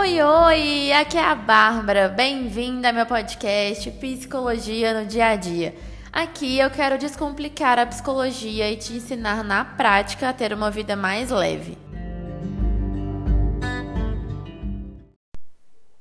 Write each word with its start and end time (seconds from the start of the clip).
Oi, 0.00 0.18
oi! 0.22 0.92
Aqui 0.94 1.18
é 1.18 1.22
a 1.22 1.34
Bárbara. 1.34 2.08
Bem-vinda 2.08 2.88
ao 2.88 2.94
meu 2.94 3.04
podcast 3.04 3.90
Psicologia 3.90 4.98
no 4.98 5.06
Dia 5.06 5.26
a 5.26 5.36
Dia. 5.36 5.76
Aqui 6.10 6.58
eu 6.58 6.70
quero 6.70 6.96
descomplicar 6.96 7.78
a 7.78 7.84
psicologia 7.84 8.70
e 8.70 8.78
te 8.78 8.94
ensinar 8.94 9.44
na 9.44 9.62
prática 9.62 10.30
a 10.30 10.32
ter 10.32 10.54
uma 10.54 10.70
vida 10.70 10.96
mais 10.96 11.28
leve. 11.28 11.76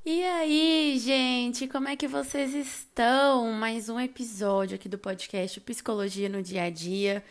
E 0.05 0.23
aí, 0.23 0.98
gente, 0.98 1.68
como 1.68 1.90
é 1.90 1.98
que 1.98 2.08
vocês 2.08 2.54
estão? 2.54 3.52
Mais 3.52 3.90
um 3.90 4.00
episódio 4.00 4.76
aqui 4.76 4.88
do 4.88 4.98
podcast 4.98 5.59
Psicologia 5.59 6.30
no 6.30 6.41
Dia 6.41 6.63
a 6.63 6.70
Dia. 6.70 7.22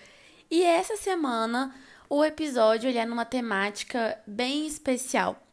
E 0.50 0.62
essa 0.62 0.98
semana 0.98 1.74
o 2.10 2.22
episódio 2.22 2.90
ele 2.90 2.98
é 2.98 3.06
numa 3.06 3.24
temática 3.24 4.18
bem 4.26 4.66
especial 4.66 5.47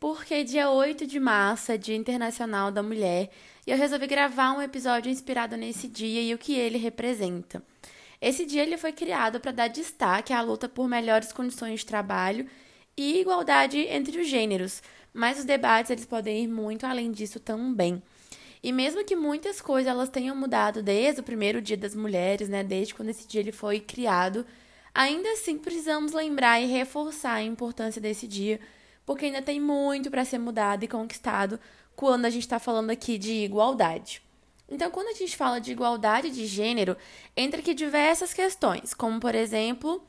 porque 0.00 0.44
dia 0.44 0.70
8 0.70 1.06
de 1.06 1.18
março 1.18 1.72
é 1.72 1.76
Dia 1.76 1.96
Internacional 1.96 2.70
da 2.70 2.82
Mulher 2.82 3.30
e 3.66 3.70
eu 3.70 3.76
resolvi 3.76 4.06
gravar 4.06 4.52
um 4.52 4.62
episódio 4.62 5.10
inspirado 5.10 5.56
nesse 5.56 5.88
dia 5.88 6.22
e 6.22 6.32
o 6.32 6.38
que 6.38 6.54
ele 6.54 6.78
representa. 6.78 7.62
Esse 8.20 8.44
dia 8.44 8.62
ele 8.62 8.76
foi 8.76 8.92
criado 8.92 9.40
para 9.40 9.52
dar 9.52 9.68
destaque 9.68 10.32
à 10.32 10.40
luta 10.40 10.68
por 10.68 10.88
melhores 10.88 11.32
condições 11.32 11.80
de 11.80 11.86
trabalho 11.86 12.46
e 12.96 13.20
igualdade 13.20 13.78
entre 13.78 14.20
os 14.20 14.28
gêneros, 14.28 14.82
mas 15.12 15.38
os 15.38 15.44
debates 15.44 15.90
eles 15.90 16.06
podem 16.06 16.44
ir 16.44 16.48
muito 16.48 16.86
além 16.86 17.10
disso 17.10 17.40
também. 17.40 18.02
E 18.62 18.72
mesmo 18.72 19.04
que 19.04 19.14
muitas 19.14 19.60
coisas 19.60 19.90
elas 19.90 20.08
tenham 20.08 20.34
mudado 20.34 20.82
desde 20.82 21.20
o 21.20 21.24
primeiro 21.24 21.60
Dia 21.62 21.76
das 21.76 21.94
Mulheres, 21.94 22.48
né, 22.48 22.64
desde 22.64 22.94
quando 22.94 23.08
esse 23.08 23.26
dia 23.26 23.40
ele 23.40 23.52
foi 23.52 23.78
criado, 23.78 24.44
ainda 24.92 25.28
assim 25.32 25.58
precisamos 25.58 26.12
lembrar 26.12 26.60
e 26.60 26.66
reforçar 26.66 27.34
a 27.34 27.42
importância 27.42 28.00
desse 28.00 28.26
dia 28.26 28.58
porque 29.08 29.24
ainda 29.24 29.40
tem 29.40 29.58
muito 29.58 30.10
para 30.10 30.22
ser 30.22 30.36
mudado 30.36 30.84
e 30.84 30.86
conquistado 30.86 31.58
quando 31.96 32.26
a 32.26 32.30
gente 32.30 32.42
está 32.42 32.58
falando 32.58 32.90
aqui 32.90 33.16
de 33.16 33.32
igualdade. 33.32 34.20
Então, 34.68 34.90
quando 34.90 35.08
a 35.08 35.14
gente 35.14 35.34
fala 35.34 35.62
de 35.62 35.72
igualdade 35.72 36.30
de 36.30 36.44
gênero, 36.44 36.94
entra 37.34 37.60
aqui 37.60 37.72
diversas 37.72 38.34
questões, 38.34 38.92
como 38.92 39.18
por 39.18 39.34
exemplo, 39.34 40.02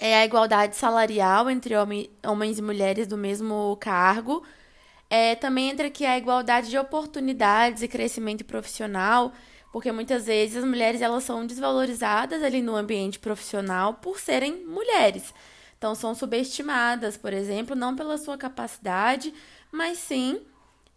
é 0.00 0.18
a 0.18 0.24
igualdade 0.24 0.76
salarial 0.76 1.50
entre 1.50 1.74
homens 2.24 2.58
e 2.60 2.62
mulheres 2.62 3.08
do 3.08 3.18
mesmo 3.18 3.76
cargo. 3.80 4.44
É, 5.10 5.34
também 5.34 5.70
entra 5.70 5.88
aqui 5.88 6.06
a 6.06 6.16
igualdade 6.16 6.70
de 6.70 6.78
oportunidades 6.78 7.82
e 7.82 7.88
crescimento 7.88 8.44
profissional, 8.44 9.32
porque 9.72 9.90
muitas 9.90 10.26
vezes 10.26 10.58
as 10.58 10.64
mulheres 10.64 11.02
elas 11.02 11.24
são 11.24 11.44
desvalorizadas 11.44 12.40
ali 12.40 12.62
no 12.62 12.76
ambiente 12.76 13.18
profissional 13.18 13.94
por 13.94 14.20
serem 14.20 14.64
mulheres. 14.64 15.34
Então, 15.82 15.96
são 15.96 16.14
subestimadas, 16.14 17.16
por 17.16 17.32
exemplo, 17.32 17.74
não 17.74 17.96
pela 17.96 18.16
sua 18.16 18.38
capacidade, 18.38 19.34
mas 19.72 19.98
sim 19.98 20.40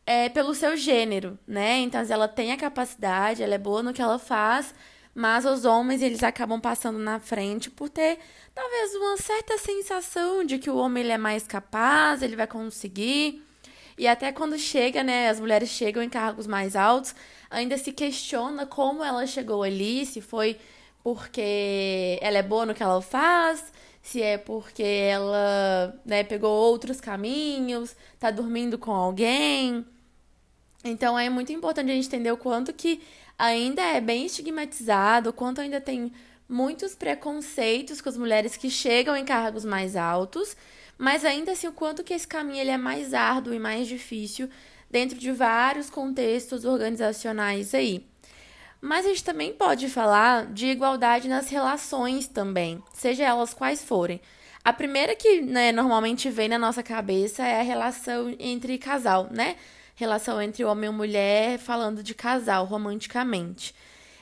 é, 0.05 0.30
pelo 0.30 0.53
seu 0.53 0.78
gênero, 0.78 1.39
né? 1.47 1.80
Então, 1.80 2.05
ela 2.08 2.28
tem 2.28 2.52
a 2.52 2.58
capacidade, 2.58 3.41
ela 3.41 3.56
é 3.56 3.58
boa 3.58 3.81
no 3.81 3.91
que 3.91 4.02
ela 4.02 4.19
faz, 4.19 4.75
mas 5.16 5.44
os 5.44 5.66
homens 5.66 6.03
eles 6.03 6.22
acabam 6.22 6.61
passando 6.61 7.00
na 7.00 7.19
frente 7.19 7.72
por 7.72 7.89
ter 7.89 8.19
talvez 8.53 8.94
uma 8.94 9.17
certa 9.17 9.58
sensação 9.58 10.44
de 10.44 10.59
que 10.59 10.69
o 10.69 10.78
homem 10.78 11.02
ele 11.02 11.13
é 11.13 11.17
mais 11.17 11.47
capaz, 11.47 12.22
ele 12.22 12.36
vai 12.36 12.45
conseguir. 12.45 13.44
E 13.97 14.08
até 14.08 14.31
quando 14.31 14.56
chega, 14.59 15.03
né, 15.03 15.30
as 15.30 15.39
mulheres 15.39 15.69
chegam 15.69 16.03
em 16.03 16.09
cargos 16.09 16.45
mais 16.45 16.75
altos, 16.75 17.16
ainda 17.50 17.75
se 17.75 17.91
questiona 17.91 18.67
como 18.67 19.03
ela 19.03 19.25
chegou 19.25 19.63
ali, 19.63 20.06
se 20.06 20.22
foi 20.22 20.59
porque 21.03 22.19
ela 22.22 22.38
é 22.38 22.44
boa 22.44 22.67
no 22.67 22.75
que 22.75 22.83
ela 22.83 23.02
faz, 23.02 23.73
se 24.05 24.21
é 24.21 24.37
porque 24.37 24.83
ela 24.83 25.99
né, 26.05 26.23
pegou 26.23 26.51
outros 26.51 27.01
caminhos, 27.01 27.95
tá 28.19 28.29
dormindo 28.29 28.77
com 28.77 28.91
alguém. 28.91 29.83
Então 30.83 31.17
é 31.17 31.27
muito 31.27 31.51
importante 31.51 31.89
a 31.89 31.95
gente 31.95 32.05
entender 32.05 32.31
o 32.31 32.37
quanto 32.37 32.71
que 32.71 33.01
ainda 33.38 33.81
é 33.81 33.99
bem 33.99 34.27
estigmatizado, 34.27 35.31
o 35.31 35.33
quanto 35.33 35.59
ainda 35.59 35.81
tem 35.81 36.13
muitos 36.47 36.94
preconceitos 36.94 37.99
com 37.99 38.07
as 38.07 38.15
mulheres 38.15 38.55
que 38.55 38.69
chegam 38.69 39.17
em 39.17 39.25
cargos 39.25 39.65
mais 39.65 39.95
altos, 39.95 40.55
mas 40.99 41.25
ainda 41.25 41.53
assim 41.53 41.65
o 41.65 41.71
quanto 41.71 42.03
que 42.03 42.13
esse 42.13 42.27
caminho 42.27 42.61
ele 42.61 42.69
é 42.69 42.77
mais 42.77 43.11
árduo 43.11 43.55
e 43.55 43.59
mais 43.59 43.88
difícil 43.88 44.47
dentro 44.88 45.17
de 45.17 45.31
vários 45.31 45.89
contextos 45.89 46.63
organizacionais 46.63 47.73
aí. 47.73 48.05
Mas 48.85 49.03
a 49.03 49.09
gente 49.09 49.23
também 49.23 49.51
pode 49.51 49.90
falar 49.90 50.46
de 50.46 50.68
igualdade 50.68 51.28
nas 51.28 51.50
relações 51.50 52.28
também, 52.28 52.84
seja 52.94 53.23
elas 53.23 53.51
quais 53.51 53.84
forem. 53.84 54.22
A 54.63 54.72
primeira 54.72 55.16
que 55.16 55.41
né, 55.41 55.72
normalmente 55.72 56.29
vem 56.29 56.47
na 56.47 56.59
nossa 56.59 56.84
cabeça 56.84 57.44
é 57.44 57.59
a 57.59 57.63
relação 57.63 58.35
entre 58.38 58.78
casal, 58.78 59.28
né? 59.31 59.56
Relação 59.95 60.40
entre 60.40 60.63
homem 60.63 60.88
e 60.88 60.94
mulher, 60.94 61.57
falando 61.57 62.03
de 62.03 62.13
casal 62.13 62.66
romanticamente. 62.66 63.74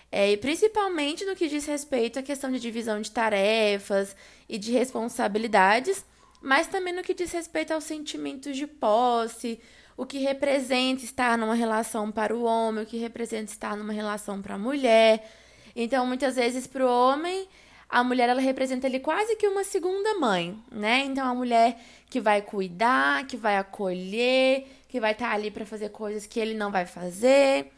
É, 0.10 0.32
e 0.32 0.38
principalmente 0.38 1.26
no 1.26 1.36
que 1.36 1.50
diz 1.50 1.66
respeito 1.66 2.20
à 2.20 2.24
questão 2.24 2.50
de 2.50 2.58
divisão 2.58 3.02
de 3.02 3.12
tarefas 3.12 4.16
e 4.48 4.58
de 4.58 4.72
responsabilidades, 4.72 6.06
mas 6.42 6.68
também 6.68 6.94
no 6.94 7.04
que 7.04 7.14
diz 7.14 7.34
respeito 7.34 7.74
aos 7.74 7.84
sentimentos 7.84 8.56
de 8.56 8.66
posse, 8.66 9.60
o 9.96 10.06
que 10.06 10.18
representa 10.20 11.04
estar 11.04 11.38
numa 11.38 11.56
relação 11.56 12.12
para 12.12 12.36
o 12.36 12.44
homem, 12.44 12.84
o 12.84 12.88
que 12.88 12.98
representa 12.98 13.52
estar 13.52 13.78
numa 13.78 13.94
relação 13.94 14.42
para 14.42 14.56
a 14.56 14.58
mulher. 14.58 15.30
Então, 15.76 16.06
muitas 16.06 16.36
vezes 16.36 16.68
para 16.68 16.86
o 16.86 16.90
homem, 16.90 17.48
a 17.90 18.04
mulher 18.04 18.30
ela 18.30 18.42
representa 18.42 18.88
ali 18.88 19.00
quase 19.00 19.36
que 19.36 19.48
uma 19.48 19.64
segunda 19.64 20.16
mãe, 20.16 20.60
né? 20.72 21.04
Então, 21.06 21.28
a 21.28 21.34
mulher 21.34 21.80
que 22.10 22.20
vai 22.20 22.42
cuidar, 22.42 23.26
que 23.28 23.38
vai 23.38 23.58
acolher, 23.58 24.68
que 24.90 25.00
vai 25.00 25.12
estar 25.12 25.32
ali 25.32 25.52
para 25.52 25.66
fazer 25.66 25.90
coisas 25.90 26.26
que 26.26 26.40
ele 26.40 26.54
não 26.54 26.72
vai 26.72 26.86
fazer. 26.86 27.72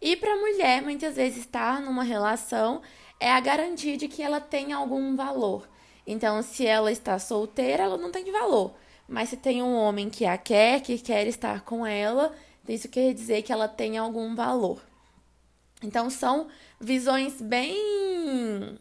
E 0.00 0.16
para 0.16 0.32
a 0.32 0.36
mulher, 0.36 0.82
muitas 0.82 1.16
vezes 1.16 1.40
estar 1.40 1.80
numa 1.80 2.02
relação 2.02 2.80
é 3.20 3.30
a 3.30 3.40
garantia 3.40 3.96
de 3.96 4.08
que 4.08 4.22
ela 4.22 4.40
tem 4.40 4.72
algum 4.72 5.16
valor. 5.16 5.68
Então, 6.06 6.40
se 6.42 6.66
ela 6.66 6.90
está 6.90 7.18
solteira, 7.18 7.82
ela 7.82 7.98
não 7.98 8.10
tem 8.10 8.30
valor. 8.30 8.72
Mas 9.08 9.30
se 9.30 9.36
tem 9.38 9.62
um 9.62 9.74
homem 9.74 10.10
que 10.10 10.26
a 10.26 10.36
quer, 10.36 10.82
que 10.82 10.98
quer 10.98 11.26
estar 11.26 11.62
com 11.62 11.86
ela, 11.86 12.34
isso 12.68 12.88
quer 12.88 13.14
dizer 13.14 13.42
que 13.42 13.50
ela 13.50 13.66
tem 13.66 13.96
algum 13.96 14.34
valor. 14.34 14.82
Então 15.82 16.10
são 16.10 16.48
visões 16.78 17.40
bem. 17.40 18.78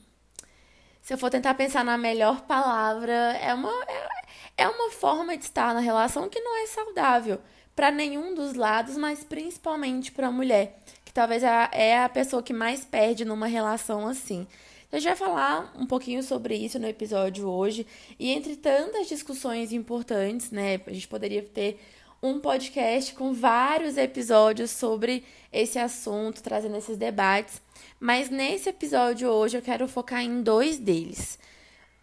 Se 1.02 1.14
eu 1.14 1.18
for 1.18 1.30
tentar 1.30 1.54
pensar 1.54 1.86
na 1.86 1.98
melhor 1.98 2.42
palavra, 2.42 3.14
é 3.14 3.54
uma, 3.54 3.72
é, 3.88 4.10
é 4.58 4.68
uma 4.68 4.92
forma 4.92 5.38
de 5.38 5.46
estar 5.46 5.74
na 5.74 5.80
relação 5.80 6.28
que 6.28 6.42
não 6.42 6.58
é 6.58 6.68
saudável 6.68 7.40
para 7.74 7.92
nenhum 7.92 8.34
dos 8.34 8.56
lados, 8.56 8.98
mas 8.98 9.24
principalmente 9.24 10.12
para 10.12 10.28
a 10.28 10.32
mulher, 10.32 10.80
que 11.06 11.14
talvez 11.14 11.44
é, 11.44 11.70
é 11.72 12.04
a 12.04 12.10
pessoa 12.10 12.44
que 12.44 12.52
mais 12.52 12.84
perde 12.84 13.24
numa 13.24 13.48
relação 13.48 14.08
assim. 14.08 14.46
A 14.90 14.96
gente 14.98 15.08
vai 15.10 15.18
falar 15.18 15.74
um 15.78 15.86
pouquinho 15.86 16.24
sobre 16.24 16.56
isso 16.56 16.80
no 16.80 16.88
episódio 16.88 17.46
hoje. 17.50 17.86
E 18.18 18.32
entre 18.32 18.56
tantas 18.56 19.08
discussões 19.08 19.74
importantes, 19.74 20.50
né? 20.50 20.80
A 20.88 20.94
gente 20.94 21.08
poderia 21.10 21.44
ter 21.44 21.78
um 22.24 22.40
podcast 22.40 23.14
com 23.14 23.34
vários 23.34 23.98
episódios 23.98 24.72
sobre 24.72 25.26
esse 25.52 25.78
assunto, 25.78 26.42
trazendo 26.42 26.78
esses 26.78 26.96
debates. 26.98 27.62
Mas 28.00 28.30
nesse 28.30 28.70
episódio 28.70 29.28
hoje 29.28 29.58
eu 29.58 29.62
quero 29.62 29.90
focar 29.90 30.22
em 30.22 30.42
dois 30.42 30.78
deles. 30.78 31.38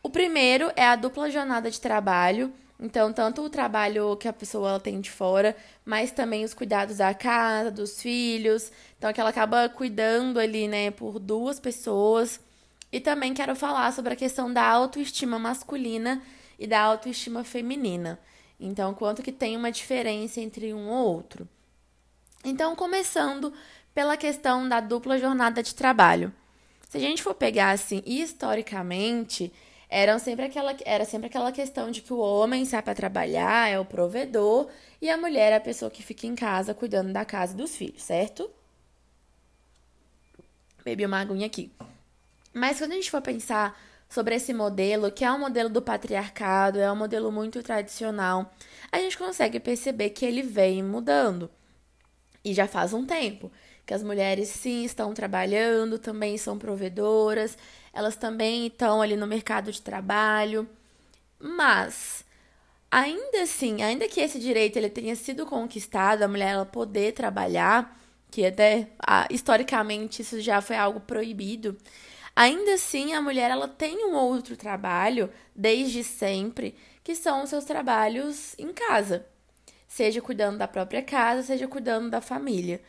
O 0.03 0.11
primeiro 0.11 0.71
é 0.77 0.85
a 0.85 0.95
dupla 0.95 1.31
jornada 1.31 1.71
de 1.71 1.81
trabalho. 1.81 2.53
Então, 2.79 3.15
tanto 3.15 3.41
o 3.41 3.49
trabalho 3.49 4.15
que 4.17 4.29
a 4.29 4.33
pessoa 4.33 4.79
tem 4.79 5.01
de 5.01 5.11
fora, 5.11 5.57
mas 5.87 6.11
também 6.11 6.45
os 6.45 6.53
cuidados 6.53 6.99
da 6.99 7.15
casa, 7.15 7.71
dos 7.71 8.03
filhos. 8.03 8.71
Então, 8.99 9.11
que 9.11 9.21
ela 9.21 9.31
acaba 9.31 9.71
cuidando 9.71 10.39
ali, 10.39 10.69
né, 10.69 10.91
por 10.91 11.19
duas 11.19 11.59
pessoas. 11.59 12.41
E 12.95 13.01
também 13.01 13.35
quero 13.35 13.57
falar 13.57 13.93
sobre 13.93 14.13
a 14.13 14.17
questão 14.17 14.53
da 14.53 14.65
autoestima 14.65 15.37
masculina 15.37 16.23
e 16.57 16.65
da 16.65 16.81
autoestima 16.81 17.43
feminina. 17.43 18.21
Então, 18.61 18.95
quanto 18.95 19.21
que 19.21 19.33
tem 19.33 19.57
uma 19.57 19.73
diferença 19.73 20.41
entre 20.41 20.73
um 20.73 20.89
ou 20.89 21.13
outro. 21.13 21.49
Então, 22.45 22.77
começando 22.77 23.53
pela 23.93 24.17
questão 24.17 24.69
da 24.69 24.79
dupla 24.79 25.19
jornada 25.19 25.61
de 25.61 25.75
trabalho. 25.75 26.33
Se 26.89 26.97
a 26.99 27.01
gente 27.01 27.21
for 27.21 27.35
pegar 27.35 27.73
assim, 27.73 28.01
historicamente, 28.07 29.53
eram 29.89 30.21
sempre 30.21 30.45
aquela, 30.45 30.77
era 30.85 31.05
sempre 31.05 31.27
aquela 31.27 31.51
questão 31.51 31.91
de 31.91 32.01
que 32.01 32.13
o 32.13 32.19
homem 32.19 32.65
sai 32.65 32.81
para 32.81 32.95
trabalhar, 32.95 33.69
é 33.69 33.77
o 33.77 33.85
provedor, 33.85 34.69
e 35.03 35.11
a 35.11 35.17
mulher 35.17 35.51
é 35.51 35.57
a 35.57 35.61
pessoa 35.61 35.91
que 35.91 36.01
fica 36.01 36.29
em 36.29 36.37
casa 36.37 36.73
cuidando 36.73 37.13
da 37.13 37.25
casa 37.25 37.55
e 37.55 37.57
dos 37.57 37.75
filhos, 37.75 38.05
certo? 38.05 38.49
Bebi 40.85 41.05
uma 41.05 41.19
aguinha 41.19 41.47
aqui. 41.49 41.73
Mas 42.55 42.79
quando 42.79 42.93
a 42.93 42.95
gente 42.95 43.11
for 43.11 43.21
pensar 43.21 43.79
sobre 44.09 44.37
esse 44.37 44.55
modelo, 44.55 45.11
que 45.11 45.25
é 45.25 45.33
um 45.33 45.41
modelo 45.41 45.69
do 45.69 45.83
patriarcado, 45.83 46.79
é 46.79 46.91
um 46.91 46.97
modelo 46.97 47.33
muito 47.33 47.63
tradicional, 47.63 48.55
a 48.93 48.99
gente 48.99 49.19
consegue 49.19 49.59
perceber 49.59 50.11
que 50.11 50.25
ele 50.25 50.43
vem 50.43 50.83
mudando. 50.83 51.51
E 52.45 52.55
já 52.55 52.69
faz 52.69 52.93
um 52.93 53.05
tempo 53.05 53.51
que 53.87 53.93
as 53.93 54.03
mulheres 54.03 54.49
sim 54.49 54.85
estão 54.85 55.13
trabalhando, 55.13 55.99
também 55.99 56.39
são 56.39 56.59
provedoras, 56.59 57.59
elas 57.93 58.17
também 58.17 58.67
estão 58.69 59.03
ali 59.03 59.17
no 59.17 59.27
mercado 59.27 59.71
de 59.73 59.83
trabalho. 59.83 60.69
Mas 61.39 62.25
ainda 62.91 63.43
assim, 63.43 63.83
ainda 63.83 64.09
que 64.09 64.21
esse 64.21 64.39
direito 64.39 64.77
ele 64.77 64.89
tenha 64.89 65.17
sido 65.17 65.45
conquistado, 65.47 66.23
a 66.23 66.29
mulher 66.29 66.53
ela 66.53 66.67
poder 66.67 67.13
trabalhar, 67.13 67.99
que 68.31 68.47
até 68.47 68.89
ah, 69.07 69.27
historicamente 69.31 70.23
isso 70.23 70.41
já 70.41 70.61
foi 70.61 70.77
algo 70.77 71.01
proibido, 71.01 71.77
ainda 72.35 72.75
assim 72.75 73.13
a 73.13 73.21
mulher 73.21 73.51
ela 73.51 73.69
tem 73.69 74.05
um 74.07 74.15
outro 74.15 74.57
trabalho 74.57 75.31
desde 75.55 76.03
sempre, 76.03 76.77
que 77.03 77.15
são 77.15 77.43
os 77.43 77.51
seus 77.51 77.65
trabalhos 77.65 78.55
em 78.59 78.73
casa, 78.73 79.27
seja 79.87 80.21
cuidando 80.21 80.59
da 80.59 80.69
própria 80.69 81.03
casa, 81.03 81.43
seja 81.43 81.69
cuidando 81.69 82.11
da 82.11 82.21
família. 82.21 82.83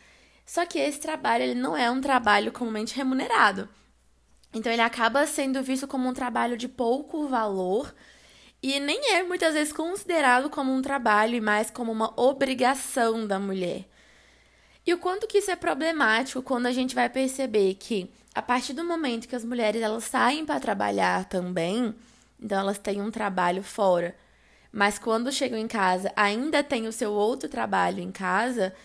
Só 0.46 0.66
que 0.66 0.80
esse 0.80 1.00
trabalho 1.00 1.44
ele 1.44 1.56
não 1.56 1.76
é 1.76 1.90
um 1.90 2.00
trabalho 2.00 2.52
comumente 2.52 2.96
remunerado. 2.96 3.68
Então 4.54 4.72
ele 4.72 4.82
acaba 4.82 5.26
sendo 5.28 5.62
visto 5.62 5.88
como 5.88 6.08
um 6.08 6.14
trabalho 6.14 6.56
de 6.56 6.68
pouco 6.68 7.28
valor 7.28 7.94
e 8.64 8.80
nem 8.80 9.14
é 9.14 9.22
muitas 9.24 9.54
vezes 9.54 9.74
considerado 9.74 10.50
como 10.50 10.74
um 10.74 10.82
trabalho 10.82 11.36
e 11.36 11.42
mais 11.42 11.70
como 11.70 11.92
uma 11.92 12.14
obrigação 12.20 13.28
da 13.28 13.38
mulher. 13.38 13.86
E 14.86 14.94
o 14.94 14.98
quanto 14.98 15.28
que 15.28 15.40
isso 15.40 15.52
é 15.52 15.56
problemático 15.56 16.42
quando 16.42 16.68
a 16.68 16.72
gente 16.72 16.96
vai 16.96 17.10
perceber 17.10 17.74
que 17.76 18.10
a 18.36 18.42
partir 18.42 18.74
do 18.74 18.84
momento 18.84 19.28
que 19.28 19.36
as 19.36 19.46
mulheres 19.46 19.82
elas 19.82 20.04
saem 20.04 20.46
para 20.46 20.60
trabalhar 20.60 21.26
também, 21.26 21.96
então 22.40 22.60
elas 22.60 22.78
têm 22.78 23.02
um 23.02 23.10
trabalho 23.10 23.64
fora, 23.64 24.16
mas 24.72 25.00
quando 25.00 25.32
chegam 25.32 25.58
em 25.58 25.68
casa 25.68 26.12
ainda 26.16 26.62
tem 26.62 26.86
o 26.88 26.92
seu 26.92 27.12
outro 27.14 27.50
trabalho 27.50 28.02
em 28.02 28.12
casa, 28.12 28.76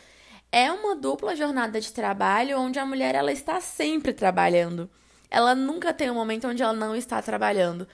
é 0.52 0.70
uma 0.73 0.97
dupla 0.97 1.37
jornada 1.37 1.81
de 1.81 1.93
trabalho 1.93 2.58
onde 2.58 2.79
a 2.79 2.87
mulher 2.87 3.14
ela 3.14 3.32
está 3.32 3.61
sempre 3.61 4.12
trabalhando. 4.12 4.88
Ela 5.31 5.55
nunca 5.55 5.93
tem 5.93 6.11
um 6.11 6.14
momento 6.14 6.49
onde 6.49 6.62
ela 6.62 6.73
não 6.73 6.97
está 6.97 7.20
trabalhando 7.20 7.87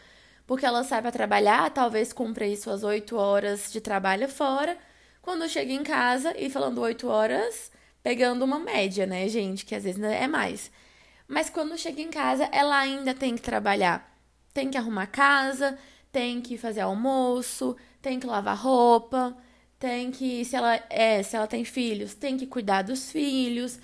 porque 0.46 0.64
ela 0.64 0.84
sai 0.84 1.02
para 1.02 1.10
trabalhar, 1.10 1.70
talvez 1.70 2.12
cumpra 2.12 2.44
aí 2.44 2.56
suas 2.56 2.84
oito 2.84 3.16
horas 3.16 3.72
de 3.72 3.80
trabalho 3.80 4.28
fora. 4.28 4.78
Quando 5.20 5.48
chega 5.48 5.72
em 5.72 5.82
casa, 5.82 6.32
e 6.38 6.48
falando 6.48 6.80
oito 6.82 7.08
horas, 7.08 7.72
pegando 8.02 8.44
uma 8.44 8.58
média, 8.58 9.06
né, 9.06 9.28
gente? 9.28 9.64
Que 9.66 9.74
às 9.74 9.82
vezes 9.82 10.00
é 10.00 10.28
mais. 10.28 10.70
Mas 11.28 11.50
quando 11.50 11.76
chega 11.76 12.00
em 12.00 12.10
casa, 12.10 12.48
ela 12.52 12.78
ainda 12.78 13.14
tem 13.14 13.34
que 13.34 13.42
trabalhar. 13.42 14.16
Tem 14.54 14.70
que 14.70 14.78
arrumar 14.78 15.06
casa, 15.06 15.78
tem 16.12 16.40
que 16.40 16.56
fazer 16.56 16.80
almoço, 16.80 17.76
tem 18.00 18.18
que 18.18 18.26
lavar 18.26 18.56
roupa, 18.56 19.36
tem 19.78 20.10
que, 20.10 20.44
se 20.44 20.56
ela 20.56 20.80
é, 20.88 21.22
se 21.22 21.36
ela 21.36 21.46
tem 21.46 21.64
filhos, 21.64 22.14
tem 22.14 22.36
que 22.36 22.46
cuidar 22.46 22.82
dos 22.82 23.10
filhos. 23.10 23.78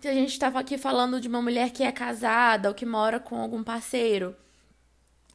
Se 0.00 0.08
a 0.08 0.12
gente 0.12 0.32
estava 0.32 0.60
aqui 0.60 0.76
falando 0.76 1.20
de 1.20 1.28
uma 1.28 1.40
mulher 1.40 1.70
que 1.70 1.82
é 1.82 1.90
casada 1.92 2.68
ou 2.68 2.74
que 2.74 2.84
mora 2.84 3.18
com 3.18 3.36
algum 3.40 3.62
parceiro, 3.62 4.36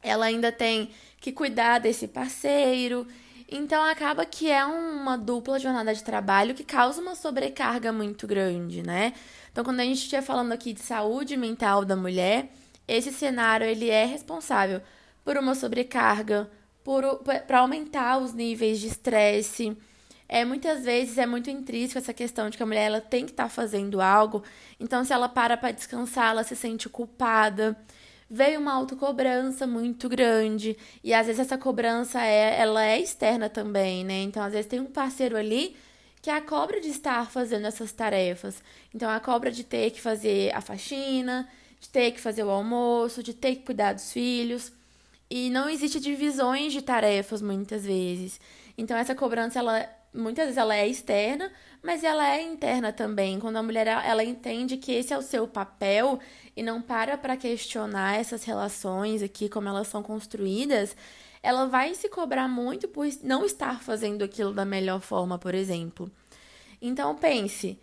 ela 0.02 0.26
ainda 0.26 0.52
tem 0.52 0.90
que 1.20 1.32
cuidar 1.32 1.78
desse 1.78 2.06
parceiro. 2.08 3.06
Então 3.54 3.84
acaba 3.84 4.24
que 4.24 4.50
é 4.50 4.64
uma 4.64 5.18
dupla 5.18 5.58
jornada 5.58 5.94
de 5.94 6.02
trabalho 6.02 6.54
que 6.54 6.64
causa 6.64 7.02
uma 7.02 7.14
sobrecarga 7.14 7.92
muito 7.92 8.26
grande, 8.26 8.82
né? 8.82 9.12
Então 9.50 9.62
quando 9.62 9.80
a 9.80 9.84
gente 9.84 9.98
estiver 9.98 10.22
falando 10.22 10.52
aqui 10.52 10.72
de 10.72 10.80
saúde 10.80 11.36
mental 11.36 11.84
da 11.84 11.94
mulher, 11.94 12.50
esse 12.88 13.12
cenário 13.12 13.66
ele 13.66 13.90
é 13.90 14.06
responsável 14.06 14.80
por 15.22 15.36
uma 15.36 15.54
sobrecarga, 15.54 16.50
para 17.46 17.58
aumentar 17.58 18.16
os 18.16 18.32
níveis 18.32 18.80
de 18.80 18.86
estresse. 18.86 19.76
É, 20.26 20.46
muitas 20.46 20.84
vezes 20.84 21.18
é 21.18 21.26
muito 21.26 21.50
intrínseco 21.50 21.98
essa 21.98 22.14
questão 22.14 22.48
de 22.48 22.56
que 22.56 22.62
a 22.62 22.66
mulher 22.66 22.86
ela 22.86 23.02
tem 23.02 23.26
que 23.26 23.32
estar 23.32 23.44
tá 23.44 23.48
fazendo 23.50 24.00
algo, 24.00 24.42
então 24.80 25.04
se 25.04 25.12
ela 25.12 25.28
para 25.28 25.58
para 25.58 25.72
descansar, 25.72 26.30
ela 26.30 26.42
se 26.42 26.56
sente 26.56 26.88
culpada 26.88 27.76
veio 28.32 28.58
uma 28.58 28.72
autocobrança 28.72 29.66
muito 29.66 30.08
grande. 30.08 30.74
E 31.04 31.12
às 31.12 31.26
vezes 31.26 31.40
essa 31.40 31.58
cobrança 31.58 32.24
é, 32.24 32.58
ela 32.58 32.82
é 32.82 32.98
externa 32.98 33.50
também, 33.50 34.04
né? 34.06 34.22
Então, 34.22 34.42
às 34.42 34.54
vezes 34.54 34.66
tem 34.66 34.80
um 34.80 34.86
parceiro 34.86 35.36
ali 35.36 35.76
que 36.22 36.30
é 36.30 36.34
a 36.34 36.40
cobra 36.40 36.80
de 36.80 36.88
estar 36.88 37.30
fazendo 37.30 37.66
essas 37.66 37.92
tarefas. 37.92 38.62
Então, 38.94 39.10
a 39.10 39.20
cobra 39.20 39.50
de 39.50 39.64
ter 39.64 39.90
que 39.90 40.00
fazer 40.00 40.54
a 40.54 40.60
faxina, 40.62 41.46
de 41.78 41.88
ter 41.90 42.12
que 42.12 42.20
fazer 42.20 42.44
o 42.44 42.48
almoço, 42.50 43.22
de 43.22 43.34
ter 43.34 43.56
que 43.56 43.66
cuidar 43.66 43.92
dos 43.92 44.12
filhos. 44.12 44.72
E 45.28 45.50
não 45.50 45.68
existe 45.68 46.00
divisões 46.00 46.72
de 46.72 46.80
tarefas 46.80 47.42
muitas 47.42 47.84
vezes. 47.84 48.40
Então, 48.78 48.96
essa 48.96 49.14
cobrança, 49.14 49.58
ela 49.58 49.86
muitas 50.14 50.44
vezes 50.46 50.58
ela 50.58 50.76
é 50.76 50.86
externa, 50.86 51.50
mas 51.82 52.04
ela 52.04 52.28
é 52.28 52.42
interna 52.42 52.92
também. 52.92 53.38
Quando 53.40 53.56
a 53.56 53.62
mulher 53.62 53.86
ela 53.86 54.22
entende 54.22 54.76
que 54.76 54.92
esse 54.92 55.12
é 55.12 55.18
o 55.18 55.22
seu 55.22 55.46
papel 55.48 56.18
e 56.56 56.62
não 56.62 56.80
para 56.80 57.16
para 57.16 57.36
questionar 57.36 58.18
essas 58.18 58.44
relações 58.44 59.22
aqui, 59.22 59.48
como 59.48 59.68
elas 59.68 59.88
são 59.88 60.02
construídas, 60.02 60.96
ela 61.42 61.66
vai 61.66 61.94
se 61.94 62.08
cobrar 62.08 62.46
muito 62.46 62.86
por 62.86 63.06
não 63.22 63.44
estar 63.44 63.82
fazendo 63.82 64.22
aquilo 64.22 64.52
da 64.52 64.64
melhor 64.64 65.00
forma, 65.00 65.38
por 65.38 65.54
exemplo. 65.54 66.10
Então 66.80 67.14
pense, 67.14 67.78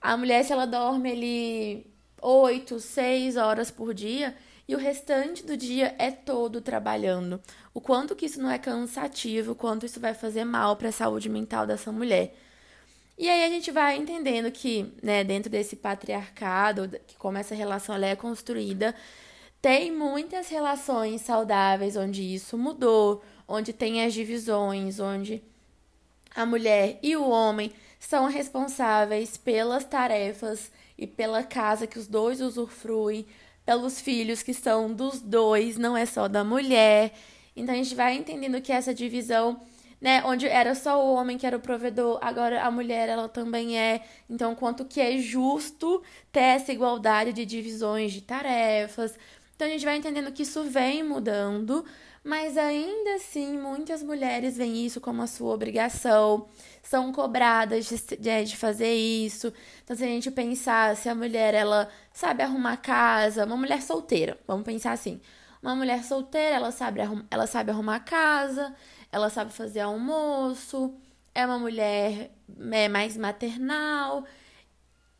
a 0.00 0.16
mulher 0.16 0.44
se 0.44 0.52
ela 0.52 0.66
dorme 0.66 1.10
ali 1.10 1.86
oito, 2.20 2.80
seis 2.80 3.36
horas 3.36 3.70
por 3.70 3.92
dia 3.92 4.34
e 4.66 4.74
o 4.74 4.78
restante 4.78 5.44
do 5.44 5.56
dia 5.56 5.94
é 5.98 6.10
todo 6.10 6.60
trabalhando. 6.60 7.40
O 7.72 7.80
quanto 7.80 8.16
que 8.16 8.26
isso 8.26 8.40
não 8.40 8.50
é 8.50 8.58
cansativo, 8.58 9.52
o 9.52 9.54
quanto 9.54 9.84
isso 9.84 10.00
vai 10.00 10.14
fazer 10.14 10.44
mal 10.44 10.76
para 10.76 10.88
a 10.88 10.92
saúde 10.92 11.28
mental 11.28 11.66
dessa 11.66 11.92
mulher. 11.92 12.34
E 13.16 13.28
aí 13.28 13.44
a 13.44 13.48
gente 13.48 13.70
vai 13.70 13.96
entendendo 13.96 14.50
que, 14.50 14.92
né, 15.02 15.22
dentro 15.22 15.50
desse 15.50 15.76
patriarcado, 15.76 16.88
que 17.06 17.16
como 17.16 17.38
essa 17.38 17.54
relação 17.54 17.94
é 17.96 18.16
construída, 18.16 18.94
tem 19.62 19.92
muitas 19.92 20.48
relações 20.48 21.20
saudáveis 21.20 21.96
onde 21.96 22.22
isso 22.22 22.58
mudou, 22.58 23.22
onde 23.46 23.72
tem 23.72 24.04
as 24.04 24.12
divisões, 24.12 24.98
onde 24.98 25.42
a 26.34 26.44
mulher 26.44 26.98
e 27.02 27.16
o 27.16 27.28
homem 27.28 27.72
são 28.00 28.26
responsáveis 28.26 29.36
pelas 29.36 29.84
tarefas 29.84 30.70
e 30.98 31.06
pela 31.06 31.42
casa 31.42 31.86
que 31.86 31.98
os 31.98 32.06
dois 32.06 32.40
usufruem, 32.40 33.24
pelos 33.64 34.00
filhos 34.00 34.42
que 34.42 34.54
são 34.54 34.92
dos 34.92 35.20
dois, 35.20 35.76
não 35.76 35.96
é 35.96 36.06
só 36.06 36.28
da 36.28 36.44
mulher. 36.44 37.12
Então 37.56 37.74
a 37.74 37.78
gente 37.78 37.94
vai 37.94 38.14
entendendo 38.14 38.60
que 38.60 38.72
essa 38.72 38.94
divisão 38.94 39.60
né? 40.04 40.22
Onde 40.26 40.46
era 40.46 40.74
só 40.74 41.02
o 41.02 41.14
homem 41.14 41.38
que 41.38 41.46
era 41.46 41.56
o 41.56 41.60
provedor, 41.60 42.18
agora 42.20 42.62
a 42.62 42.70
mulher 42.70 43.08
ela 43.08 43.26
também 43.26 43.78
é. 43.78 44.02
Então, 44.28 44.54
quanto 44.54 44.84
que 44.84 45.00
é 45.00 45.16
justo 45.16 46.02
ter 46.30 46.40
essa 46.40 46.70
igualdade 46.72 47.32
de 47.32 47.46
divisões 47.46 48.12
de 48.12 48.20
tarefas. 48.20 49.18
Então, 49.56 49.66
a 49.66 49.70
gente 49.70 49.84
vai 49.86 49.96
entendendo 49.96 50.30
que 50.30 50.42
isso 50.42 50.62
vem 50.64 51.02
mudando, 51.02 51.86
mas 52.22 52.58
ainda 52.58 53.14
assim, 53.14 53.58
muitas 53.58 54.02
mulheres 54.02 54.58
veem 54.58 54.84
isso 54.84 55.00
como 55.00 55.22
a 55.22 55.26
sua 55.26 55.54
obrigação, 55.54 56.48
são 56.84 57.10
cobradas 57.12 57.86
de, 57.86 58.16
de, 58.18 58.44
de 58.44 58.56
fazer 58.56 58.94
isso. 58.94 59.52
Então, 59.82 59.96
se 59.96 60.04
a 60.04 60.06
gente 60.06 60.30
pensar 60.30 60.94
se 60.96 61.08
a 61.08 61.14
mulher 61.14 61.54
ela 61.54 61.88
sabe 62.12 62.42
arrumar 62.42 62.76
casa, 62.76 63.44
uma 63.46 63.56
mulher 63.56 63.82
solteira, 63.82 64.38
vamos 64.46 64.64
pensar 64.64 64.92
assim. 64.92 65.20
Uma 65.62 65.74
mulher 65.74 66.04
solteira, 66.04 66.56
ela 66.56 66.70
sabe, 66.70 67.00
ela 67.30 67.46
sabe 67.46 67.70
arrumar 67.70 68.00
casa, 68.00 68.74
ela 69.10 69.30
sabe 69.30 69.50
fazer 69.50 69.80
almoço, 69.80 70.94
é 71.34 71.46
uma 71.46 71.58
mulher 71.58 72.30
é, 72.70 72.88
mais 72.88 73.16
maternal. 73.16 74.24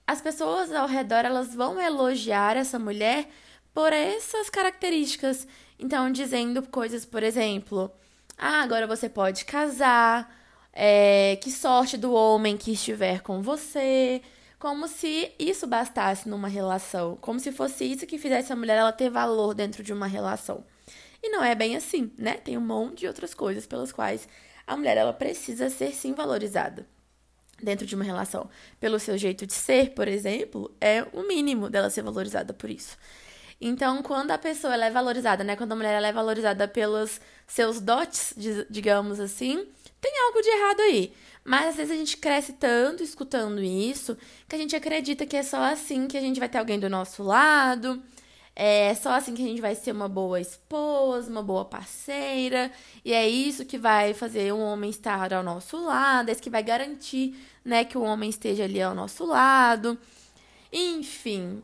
As 0.06 0.21
pessoas 0.21 0.71
ao 0.71 0.87
redor 0.87 1.25
elas 1.25 1.54
vão 1.54 1.80
elogiar 1.80 2.59
essa 2.59 2.78
mulher 2.78 3.26
por 3.73 3.90
essas 3.92 4.50
características. 4.50 5.49
Então, 5.78 6.12
dizendo 6.12 6.62
coisas, 6.68 7.06
por 7.06 7.23
exemplo, 7.23 7.90
ah, 8.37 8.62
agora 8.62 8.87
você 8.87 9.09
pode 9.09 9.47
casar, 9.47 10.30
é, 10.75 11.38
que 11.40 11.52
sorte 11.52 11.97
do 11.97 12.12
homem 12.12 12.57
que 12.57 12.73
estiver 12.73 13.21
com 13.23 13.40
você. 13.40 14.21
Como 14.59 14.88
se 14.88 15.31
isso 15.38 15.66
bastasse 15.66 16.28
numa 16.28 16.49
relação. 16.49 17.16
Como 17.21 17.38
se 17.38 17.52
fosse 17.52 17.85
isso 17.85 18.07
que 18.07 18.19
fizesse 18.19 18.52
a 18.52 18.57
mulher 18.57 18.78
ela 18.78 18.93
ter 18.93 19.09
valor 19.11 19.54
dentro 19.54 19.85
de 19.85 19.93
uma 19.93 20.07
relação. 20.07 20.64
E 21.23 21.28
não 21.31 21.43
é 21.45 21.54
bem 21.54 21.76
assim, 21.76 22.11
né? 22.19 22.35
Tem 22.35 22.59
um 22.59 22.61
monte 22.61 23.00
de 23.00 23.07
outras 23.07 23.33
coisas 23.33 23.66
pelas 23.66 23.93
quais 23.93 24.28
a 24.66 24.76
mulher 24.76 24.97
ela 24.97 25.12
precisa 25.12 25.71
ser 25.71 25.93
sim 25.93 26.12
valorizada 26.12 26.87
dentro 27.62 27.87
de 27.87 27.95
uma 27.95 28.04
relação. 28.04 28.50
Pelo 28.81 28.99
seu 28.99 29.16
jeito 29.16 29.47
de 29.47 29.52
ser, 29.52 29.90
por 29.90 30.09
exemplo, 30.09 30.75
é 30.81 31.07
o 31.12 31.23
mínimo 31.23 31.71
dela 31.71 31.88
ser 31.88 32.02
valorizada 32.02 32.52
por 32.52 32.69
isso. 32.69 32.97
Então, 33.61 34.02
quando 34.02 34.33
a 34.33 34.38
pessoa 34.38 34.75
é 34.75 34.90
valorizada, 34.90 35.45
né? 35.45 35.57
Quando 35.57 35.73
a 35.73 35.76
mulher 35.76 36.02
é 36.02 36.12
valorizada 36.12 36.66
pelos 36.66 37.21
seus 37.47 37.81
dotes, 37.81 38.35
digamos 38.69 39.21
assim, 39.21 39.66
tem 40.04 40.12
algo 40.26 40.42
de 40.42 40.49
errado 40.50 40.80
aí. 40.80 41.12
Mas 41.42 41.68
às 41.68 41.76
vezes 41.76 41.92
a 41.92 41.96
gente 41.96 42.18
cresce 42.18 42.52
tanto 42.52 43.02
escutando 43.02 43.62
isso 43.62 44.18
que 44.46 44.54
a 44.54 44.58
gente 44.58 44.76
acredita 44.76 45.25
que 45.25 45.37
é 45.37 45.42
só 45.42 45.62
assim 45.62 46.06
que 46.06 46.18
a 46.18 46.20
gente 46.20 46.38
vai 46.38 46.49
ter 46.49 46.58
alguém 46.58 46.78
do 46.78 46.90
nosso 46.90 47.23
lado, 47.23 48.02
é 48.54 48.94
só 48.94 49.12
assim 49.12 49.34
que 49.34 49.42
a 49.42 49.46
gente 49.46 49.62
vai 49.62 49.75
ser 49.75 49.92
uma 49.92 50.08
boa 50.08 50.40
esposa, 50.40 51.30
uma 51.30 51.42
boa 51.42 51.64
parceira, 51.64 52.70
e 53.02 53.14
é 53.14 53.26
isso 53.26 53.64
que 53.64 53.78
vai 53.78 54.12
fazer 54.12 54.52
um 54.52 54.61
homem 54.61 54.90
estar 54.90 55.32
ao 55.32 55.42
nosso 55.42 55.82
lado, 55.82 56.28
é 56.28 56.32
isso 56.32 56.42
que 56.42 56.50
vai 56.50 56.62
garantir, 56.62 57.34
né, 57.64 57.84
que 57.84 57.96
o 57.96 58.02
homem 58.02 58.28
esteja 58.28 58.64
ali 58.64 58.80
ao 58.80 58.94
nosso 58.94 59.25
lado. 59.25 59.99
Enfim, 60.73 61.62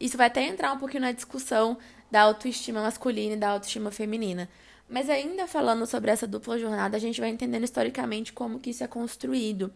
isso 0.00 0.16
vai 0.16 0.28
até 0.28 0.42
entrar 0.42 0.72
um 0.72 0.78
pouquinho 0.78 1.02
na 1.02 1.12
discussão 1.12 1.76
da 2.10 2.22
autoestima 2.22 2.82
masculina 2.82 3.34
e 3.34 3.38
da 3.38 3.50
autoestima 3.50 3.90
feminina. 3.90 4.48
Mas 4.92 5.08
ainda 5.08 5.46
falando 5.46 5.86
sobre 5.86 6.10
essa 6.10 6.26
dupla 6.26 6.58
jornada, 6.58 6.98
a 6.98 7.00
gente 7.00 7.18
vai 7.18 7.30
entendendo 7.30 7.64
historicamente 7.64 8.30
como 8.30 8.60
que 8.60 8.68
isso 8.68 8.84
é 8.84 8.86
construído. 8.86 9.72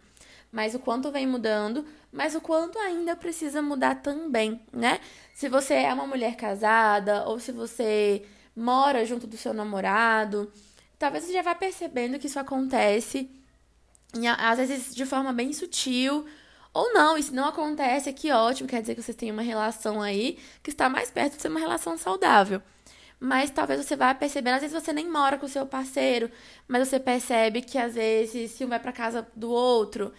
Mas 0.53 0.75
o 0.75 0.79
quanto 0.79 1.11
vem 1.11 1.27
mudando, 1.27 1.87
mas 2.13 2.35
o 2.35 2.41
quanto 2.41 2.79
ainda 2.79 3.17
precisa 3.17 3.63
mudar 3.63 4.03
também, 4.03 4.61
né? 4.71 5.01
Se 5.35 5.49
você 5.49 5.73
é 5.73 5.95
uma 5.95 6.07
mulher 6.07 6.37
casada 6.37 7.25
ou 7.25 7.41
se 7.41 7.51
você 7.51 8.27
mora 8.55 9.07
junto 9.07 9.27
do 9.27 9.39
seu 9.39 9.55
namorado, 9.55 10.53
talvez 10.99 11.25
você 11.25 11.33
já 11.33 11.41
vá 11.41 11.55
percebendo 11.55 12.19
que 12.19 12.27
isso 12.27 12.39
acontece, 12.39 13.31
às 14.39 14.59
vezes 14.59 14.95
de 14.95 15.07
forma 15.07 15.33
bem 15.33 15.51
sutil, 15.55 16.27
ou 16.75 16.93
não, 16.93 17.21
se 17.23 17.33
não 17.33 17.47
acontece, 17.49 18.13
que 18.13 18.31
ótimo, 18.31 18.69
quer 18.69 18.83
dizer 18.83 18.95
que 18.95 19.01
vocês 19.01 19.17
têm 19.17 19.33
uma 19.33 19.41
relação 19.41 20.03
aí 20.03 20.39
que 20.63 20.69
está 20.69 20.91
mais 20.91 21.11
perto 21.11 21.37
de 21.37 21.43
ser 21.43 21.49
uma 21.49 21.61
relação 21.61 21.97
saudável. 21.97 22.61
Mas 23.19 23.51
talvez 23.51 23.85
você 23.85 23.97
vá 23.97 24.15
percebendo, 24.15 24.57
às 24.57 24.61
vezes 24.61 24.83
você 24.83 24.93
nem 24.93 25.11
mora 25.11 25.39
com 25.39 25.47
o 25.47 25.49
seu 25.49 25.67
parceiro, 25.67 26.31
mas 26.69 26.89
você 26.89 27.01
percebe 27.01 27.63
que 27.63 27.79
às 27.79 27.95
vezes 27.95 28.51
se 28.53 28.65
um 28.65 28.69
vai 28.69 28.79
para 28.79 28.93
casa 28.93 29.27
do 29.35 29.51
outro, 29.51 30.13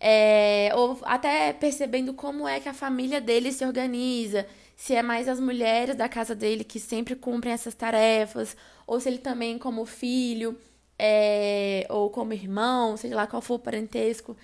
é, 0.00 0.70
ou 0.74 0.98
até 1.02 1.52
percebendo 1.52 2.14
como 2.14 2.48
é 2.48 2.60
que 2.60 2.68
a 2.68 2.74
família 2.74 3.20
dele 3.20 3.52
se 3.52 3.64
organiza, 3.64 4.46
se 4.76 4.94
é 4.94 5.02
mais 5.02 5.28
as 5.28 5.40
mulheres 5.40 5.96
da 5.96 6.08
casa 6.08 6.34
dele 6.34 6.64
que 6.64 6.80
sempre 6.80 7.14
cumprem 7.16 7.52
essas 7.52 7.74
tarefas, 7.74 8.56
ou 8.86 8.98
se 9.00 9.08
ele 9.08 9.18
também 9.18 9.58
como 9.58 9.84
filho, 9.84 10.58
é, 10.98 11.86
ou 11.90 12.10
como 12.10 12.32
irmão, 12.32 12.96
seja 12.96 13.14
lá 13.14 13.26
qual 13.26 13.42
for 13.42 13.54
o 13.54 13.58
parentesco, 13.58 14.36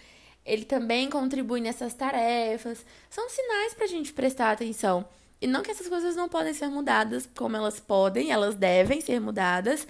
ele 0.44 0.64
também 0.64 1.08
contribui 1.08 1.61
nessas 1.61 1.94
tarefas. 1.94 2.84
São 3.11 3.28
sinais 3.28 3.75
para 3.75 3.84
a 3.84 3.88
gente 3.88 4.12
prestar 4.12 4.50
atenção. 4.52 5.06
E 5.44 5.46
não 5.46 5.62
que 5.62 5.70
essas 5.70 5.88
coisas 5.88 6.16
não 6.16 6.26
podem 6.26 6.54
ser 6.54 6.68
mudadas, 6.68 7.28
como 7.36 7.54
elas 7.54 7.78
podem, 7.78 8.32
elas 8.32 8.54
devem 8.54 9.02
ser 9.02 9.20
mudadas, 9.20 9.86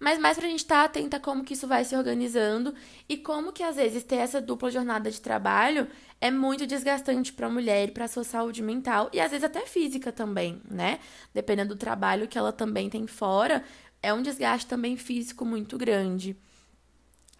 mas 0.00 0.18
mais 0.18 0.38
para 0.38 0.46
a 0.46 0.48
gente 0.48 0.60
estar 0.60 0.78
tá 0.78 0.84
atenta 0.84 1.20
como 1.20 1.44
que 1.44 1.52
isso 1.52 1.68
vai 1.68 1.84
se 1.84 1.94
organizando 1.94 2.74
e 3.06 3.18
como 3.18 3.52
que 3.52 3.62
às 3.62 3.76
vezes 3.76 4.02
ter 4.02 4.16
essa 4.16 4.40
dupla 4.40 4.70
jornada 4.70 5.10
de 5.10 5.20
trabalho 5.20 5.86
é 6.22 6.30
muito 6.30 6.66
desgastante 6.66 7.34
para 7.34 7.48
a 7.48 7.50
mulher 7.50 7.90
e 7.90 7.92
para 7.92 8.08
sua 8.08 8.24
saúde 8.24 8.62
mental 8.62 9.10
e 9.12 9.20
às 9.20 9.30
vezes 9.30 9.44
até 9.44 9.66
física 9.66 10.10
também, 10.10 10.62
né? 10.70 10.98
Dependendo 11.34 11.74
do 11.74 11.78
trabalho 11.78 12.26
que 12.26 12.38
ela 12.38 12.50
também 12.50 12.88
tem 12.88 13.06
fora, 13.06 13.62
é 14.02 14.10
um 14.10 14.22
desgaste 14.22 14.66
também 14.66 14.96
físico 14.96 15.44
muito 15.44 15.76
grande. 15.76 16.34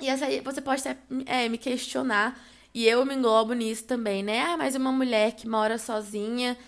E 0.03 0.07
essa 0.07 0.27
aí 0.27 0.43
você 0.43 0.61
pode 0.61 0.87
até 0.87 0.99
é, 1.25 1.49
me 1.49 1.57
questionar 1.57 2.39
e 2.75 2.87
eu 2.87 3.07
me 3.07 3.15
englobo 3.15 3.55
nisso 3.55 3.85
também, 3.85 4.23
né? 4.23 4.43
Ah, 4.43 4.59
mas 4.59 4.75
uma 4.75 4.93
mulher 4.93 5.33
que 5.33 5.49
mora 5.49 5.79
sozinha, 5.79 6.59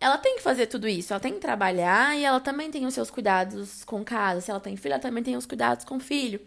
ela 0.00 0.16
tem 0.16 0.36
que 0.36 0.42
fazer 0.42 0.66
tudo 0.66 0.88
isso. 0.88 1.12
Ela 1.12 1.20
tem 1.20 1.34
que 1.34 1.40
trabalhar 1.40 2.16
e 2.16 2.24
ela 2.24 2.40
também 2.40 2.70
tem 2.70 2.86
os 2.86 2.94
seus 2.94 3.10
cuidados 3.10 3.84
com 3.84 4.02
casa. 4.02 4.40
Se 4.40 4.50
ela 4.50 4.58
tem 4.58 4.76
filho, 4.76 4.94
ela 4.94 5.02
também 5.02 5.22
tem 5.22 5.36
os 5.36 5.46
cuidados 5.46 5.84
com 5.84 6.00
filho. 6.00 6.40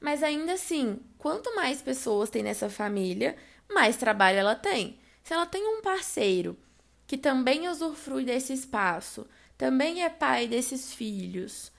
Mas 0.00 0.22
ainda 0.22 0.52
assim, 0.52 1.00
quanto 1.18 1.54
mais 1.56 1.82
pessoas 1.82 2.30
tem 2.30 2.42
nessa 2.42 2.70
família, 2.70 3.36
mais 3.72 3.96
trabalho 3.96 4.38
ela 4.38 4.54
tem. 4.54 4.98
Se 5.24 5.32
ela 5.32 5.46
tem 5.46 5.66
um 5.66 5.82
parceiro 5.82 6.56
que 7.06 7.18
também 7.18 7.68
usufrui 7.68 8.24
desse 8.24 8.52
espaço, 8.52 9.26
também 9.58 10.02
é 10.02 10.08
pai 10.08 10.46
desses 10.46 10.94
filhos, 10.94 11.72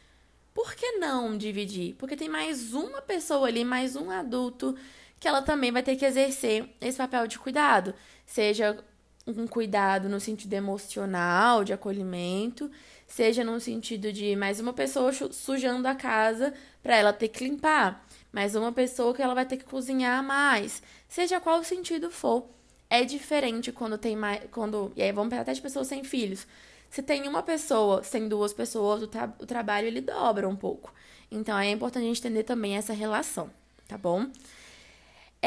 por 0.54 0.74
que 0.74 0.94
não 0.94 1.38
dividir? 1.38 1.96
Porque 1.96 2.16
tem 2.16 2.30
mais 2.30 2.74
uma 2.74 3.02
pessoa 3.02 3.48
ali, 3.48 3.64
mais 3.64 3.96
um 3.96 4.10
adulto 4.10 4.76
que 5.20 5.28
ela 5.28 5.42
também 5.42 5.72
vai 5.72 5.84
ter 5.84 5.96
que 5.96 6.06
exercer 6.06 6.70
esse 6.80 6.98
papel 6.98 7.28
de 7.28 7.38
cuidado, 7.38 7.94
seja 8.26 8.84
um 9.28 9.48
cuidado 9.48 10.08
no 10.08 10.20
sentido 10.20 10.54
emocional, 10.54 11.64
de 11.64 11.74
acolhimento, 11.74 12.70
seja 13.08 13.44
no 13.44 13.60
sentido 13.60 14.12
de 14.12 14.36
mais 14.36 14.60
uma 14.60 14.74
pessoa 14.74 15.12
sujando 15.32 15.88
a 15.88 15.96
casa 15.96 16.54
para 16.84 16.96
ela 16.96 17.14
ter 17.14 17.30
que 17.30 17.44
limpar, 17.44 18.06
mais 18.32 18.56
uma 18.56 18.72
pessoa 18.72 19.14
que 19.14 19.22
ela 19.22 19.34
vai 19.34 19.46
ter 19.46 19.58
que 19.58 19.66
cozinhar 19.66 20.24
mais, 20.24 20.82
seja 21.08 21.40
qual 21.40 21.60
o 21.60 21.64
sentido 21.64 22.12
for. 22.12 22.48
É 22.90 23.04
diferente 23.04 23.72
quando 23.72 23.98
tem 23.98 24.16
mais. 24.16 24.44
Quando, 24.52 24.92
e 24.96 25.02
aí 25.02 25.12
vamos 25.12 25.30
pegar 25.30 25.42
até 25.42 25.54
de 25.54 25.62
pessoas 25.62 25.88
sem 25.88 26.04
filhos. 26.04 26.46
Se 26.90 27.02
tem 27.02 27.28
uma 27.28 27.42
pessoa, 27.42 28.04
sem 28.04 28.28
duas 28.28 28.54
pessoas, 28.54 29.02
o, 29.02 29.08
tra 29.08 29.34
o 29.40 29.46
trabalho 29.46 29.88
ele 29.88 30.02
dobra 30.02 30.48
um 30.48 30.56
pouco. 30.56 30.94
Então 31.32 31.58
é 31.58 31.72
importante 31.72 32.04
a 32.04 32.08
gente 32.08 32.20
entender 32.20 32.44
também 32.44 32.78
essa 32.78 32.94
relação, 32.94 33.50
tá 33.88 33.98
bom? 33.98 34.28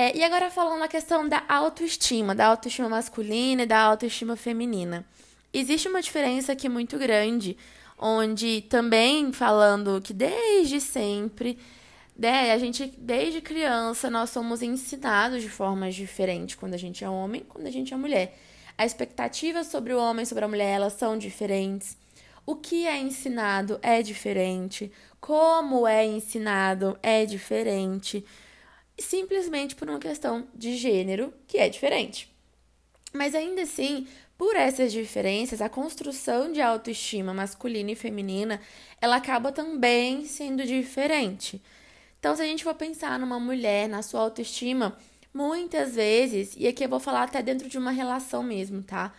É, 0.00 0.16
e 0.16 0.22
agora 0.22 0.48
falando 0.48 0.78
na 0.78 0.86
questão 0.86 1.28
da 1.28 1.42
autoestima, 1.48 2.32
da 2.32 2.46
autoestima 2.46 2.88
masculina 2.88 3.64
e 3.64 3.66
da 3.66 3.80
autoestima 3.80 4.36
feminina. 4.36 5.04
Existe 5.52 5.88
uma 5.88 6.00
diferença 6.00 6.52
aqui 6.52 6.68
muito 6.68 6.96
grande, 6.96 7.56
onde 7.98 8.60
também 8.70 9.32
falando 9.32 10.00
que 10.00 10.12
desde 10.12 10.80
sempre, 10.80 11.58
né, 12.16 12.52
a 12.52 12.58
gente, 12.58 12.94
desde 12.96 13.40
criança, 13.40 14.08
nós 14.08 14.30
somos 14.30 14.62
ensinados 14.62 15.42
de 15.42 15.48
formas 15.48 15.96
diferentes 15.96 16.54
quando 16.54 16.74
a 16.74 16.78
gente 16.78 17.02
é 17.02 17.10
homem, 17.10 17.44
quando 17.48 17.66
a 17.66 17.72
gente 17.72 17.92
é 17.92 17.96
mulher. 17.96 18.38
A 18.78 18.86
expectativa 18.86 19.64
sobre 19.64 19.92
o 19.94 19.98
homem, 19.98 20.24
sobre 20.24 20.44
a 20.44 20.48
mulher, 20.48 20.76
elas 20.76 20.92
são 20.92 21.18
diferentes. 21.18 21.98
O 22.46 22.54
que 22.54 22.86
é 22.86 22.96
ensinado 22.96 23.80
é 23.82 24.00
diferente. 24.00 24.92
Como 25.20 25.88
é 25.88 26.06
ensinado 26.06 26.96
é 27.02 27.26
diferente 27.26 28.24
simplesmente 28.98 29.74
por 29.74 29.88
uma 29.88 29.98
questão 29.98 30.46
de 30.54 30.76
gênero 30.76 31.32
que 31.46 31.58
é 31.58 31.68
diferente. 31.68 32.32
Mas 33.12 33.34
ainda 33.34 33.62
assim, 33.62 34.06
por 34.36 34.54
essas 34.54 34.92
diferenças, 34.92 35.60
a 35.60 35.68
construção 35.68 36.52
de 36.52 36.60
autoestima 36.60 37.32
masculina 37.34 37.90
e 37.90 37.96
feminina, 37.96 38.60
ela 39.00 39.16
acaba 39.16 39.50
também 39.50 40.24
sendo 40.26 40.64
diferente. 40.64 41.62
Então, 42.18 42.34
se 42.36 42.42
a 42.42 42.44
gente 42.44 42.64
for 42.64 42.74
pensar 42.74 43.18
numa 43.18 43.38
mulher, 43.38 43.88
na 43.88 44.02
sua 44.02 44.20
autoestima, 44.20 44.96
muitas 45.32 45.94
vezes, 45.94 46.54
e 46.56 46.66
aqui 46.66 46.84
eu 46.84 46.88
vou 46.88 47.00
falar 47.00 47.24
até 47.24 47.42
dentro 47.42 47.68
de 47.68 47.78
uma 47.78 47.90
relação 47.90 48.42
mesmo, 48.42 48.82
tá? 48.82 49.12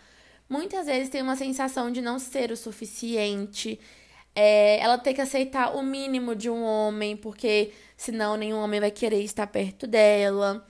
Muitas 0.48 0.86
vezes 0.86 1.08
tem 1.08 1.22
uma 1.22 1.36
sensação 1.36 1.90
de 1.90 2.02
não 2.02 2.18
ser 2.18 2.50
o 2.50 2.56
suficiente, 2.56 3.80
é, 4.34 4.78
ela 4.80 4.98
tem 4.98 5.14
que 5.14 5.20
aceitar 5.20 5.74
o 5.76 5.82
mínimo 5.82 6.34
de 6.34 6.48
um 6.48 6.62
homem, 6.62 7.16
porque 7.16 7.72
senão 8.00 8.34
nenhum 8.34 8.56
homem 8.56 8.80
vai 8.80 8.90
querer 8.90 9.22
estar 9.22 9.46
perto 9.46 9.86
dela. 9.86 10.66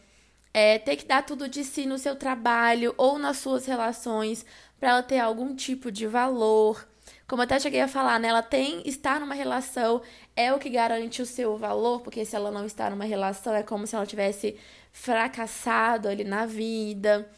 É, 0.52 0.80
ter 0.80 0.96
que 0.96 1.04
dar 1.06 1.24
tudo 1.24 1.48
de 1.48 1.62
si 1.62 1.86
no 1.86 1.96
seu 1.96 2.16
trabalho 2.16 2.92
ou 2.98 3.20
nas 3.20 3.36
suas 3.36 3.66
relações 3.66 4.44
para 4.80 4.90
ela 4.90 5.02
ter 5.04 5.20
algum 5.20 5.54
tipo 5.54 5.92
de 5.92 6.08
valor. 6.08 6.84
Como 7.28 7.40
até 7.40 7.60
cheguei 7.60 7.82
a 7.82 7.86
falar, 7.86 8.18
né? 8.18 8.28
Ela 8.28 8.42
tem 8.42 8.82
estar 8.84 9.20
numa 9.20 9.34
relação 9.34 10.02
é 10.34 10.52
o 10.52 10.58
que 10.58 10.68
garante 10.68 11.22
o 11.22 11.26
seu 11.26 11.56
valor, 11.56 12.00
porque 12.00 12.24
se 12.24 12.34
ela 12.34 12.50
não 12.50 12.66
está 12.66 12.90
numa 12.90 13.04
relação 13.04 13.54
é 13.54 13.62
como 13.62 13.86
se 13.86 13.94
ela 13.94 14.04
tivesse 14.06 14.58
fracassado 14.92 16.08
ali 16.08 16.24
na 16.24 16.46
vida. 16.46 17.30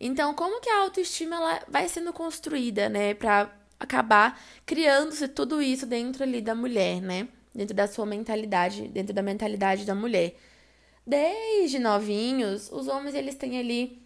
Então, 0.00 0.32
como 0.32 0.62
que 0.62 0.70
a 0.70 0.78
autoestima 0.78 1.36
ela 1.36 1.60
vai 1.68 1.86
sendo 1.90 2.10
construída, 2.10 2.88
né, 2.88 3.12
para 3.12 3.50
acabar 3.78 4.40
criando-se 4.64 5.28
tudo 5.28 5.60
isso 5.60 5.84
dentro 5.84 6.22
ali 6.22 6.40
da 6.40 6.54
mulher, 6.54 7.02
né? 7.02 7.28
Dentro 7.56 7.74
da 7.74 7.86
sua 7.88 8.04
mentalidade, 8.04 8.86
dentro 8.88 9.14
da 9.14 9.22
mentalidade 9.22 9.86
da 9.86 9.94
mulher. 9.94 10.36
Desde 11.06 11.78
novinhos, 11.78 12.70
os 12.70 12.86
homens 12.86 13.14
eles 13.14 13.34
têm 13.34 13.58
ali 13.58 14.02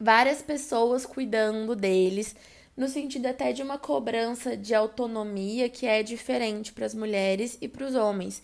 várias 0.00 0.40
pessoas 0.40 1.04
cuidando 1.04 1.76
deles, 1.76 2.34
no 2.74 2.88
sentido 2.88 3.26
até 3.26 3.52
de 3.52 3.62
uma 3.62 3.78
cobrança 3.78 4.56
de 4.56 4.74
autonomia 4.74 5.68
que 5.68 5.86
é 5.86 6.02
diferente 6.02 6.72
para 6.72 6.86
as 6.86 6.94
mulheres 6.94 7.58
e 7.60 7.68
para 7.68 7.86
os 7.86 7.94
homens. 7.94 8.42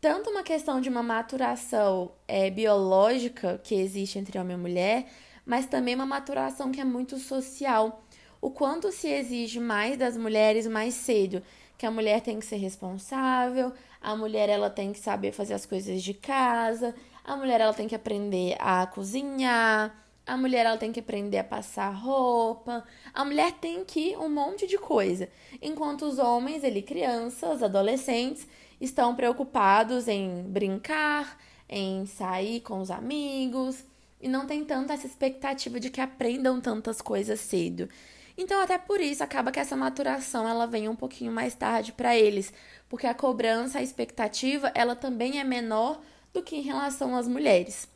Tanto 0.00 0.30
uma 0.30 0.42
questão 0.42 0.80
de 0.80 0.88
uma 0.88 1.02
maturação 1.02 2.12
é, 2.26 2.48
biológica 2.50 3.60
que 3.62 3.74
existe 3.74 4.18
entre 4.18 4.38
homem 4.38 4.56
e 4.56 4.60
mulher, 4.60 5.06
mas 5.44 5.66
também 5.66 5.94
uma 5.94 6.06
maturação 6.06 6.72
que 6.72 6.80
é 6.80 6.84
muito 6.84 7.18
social 7.18 8.02
o 8.40 8.50
quanto 8.50 8.92
se 8.92 9.08
exige 9.08 9.58
mais 9.58 9.96
das 9.96 10.16
mulheres 10.16 10.66
mais 10.66 10.94
cedo, 10.94 11.42
que 11.78 11.86
a 11.86 11.90
mulher 11.92 12.20
tem 12.20 12.40
que 12.40 12.44
ser 12.44 12.56
responsável, 12.56 13.72
a 14.02 14.16
mulher 14.16 14.48
ela 14.48 14.68
tem 14.68 14.92
que 14.92 14.98
saber 14.98 15.30
fazer 15.30 15.54
as 15.54 15.64
coisas 15.64 16.02
de 16.02 16.12
casa, 16.12 16.92
a 17.24 17.36
mulher 17.36 17.60
ela 17.60 17.72
tem 17.72 17.86
que 17.86 17.94
aprender 17.94 18.56
a 18.58 18.84
cozinhar, 18.88 19.94
a 20.26 20.36
mulher 20.36 20.66
ela 20.66 20.76
tem 20.76 20.90
que 20.90 20.98
aprender 20.98 21.38
a 21.38 21.44
passar 21.44 21.90
roupa, 21.90 22.84
a 23.14 23.24
mulher 23.24 23.52
tem 23.52 23.84
que 23.84 24.16
um 24.16 24.28
monte 24.28 24.66
de 24.66 24.76
coisa, 24.76 25.28
enquanto 25.62 26.02
os 26.02 26.18
homens, 26.18 26.64
ele 26.64 26.82
crianças, 26.82 27.62
adolescentes, 27.62 28.46
estão 28.80 29.14
preocupados 29.14 30.08
em 30.08 30.42
brincar, 30.42 31.38
em 31.68 32.06
sair 32.06 32.60
com 32.60 32.80
os 32.80 32.90
amigos 32.90 33.84
e 34.20 34.28
não 34.28 34.46
tem 34.46 34.64
tanta 34.64 34.94
essa 34.94 35.06
expectativa 35.06 35.78
de 35.78 35.90
que 35.90 36.00
aprendam 36.00 36.60
tantas 36.60 37.00
coisas 37.00 37.40
cedo. 37.40 37.88
Então, 38.36 38.60
até 38.60 38.78
por 38.78 39.00
isso, 39.00 39.24
acaba 39.24 39.50
que 39.50 39.58
essa 39.58 39.76
maturação 39.76 40.48
ela 40.48 40.66
vem 40.66 40.88
um 40.88 40.94
pouquinho 40.94 41.32
mais 41.32 41.54
tarde 41.54 41.92
para 41.92 42.16
eles, 42.16 42.52
porque 42.88 43.06
a 43.06 43.14
cobrança, 43.14 43.80
a 43.80 43.82
expectativa, 43.82 44.70
ela 44.74 44.94
também 44.94 45.40
é 45.40 45.44
menor 45.44 46.00
do 46.32 46.42
que 46.42 46.54
em 46.54 46.62
relação 46.62 47.16
às 47.16 47.26
mulheres. 47.26 47.88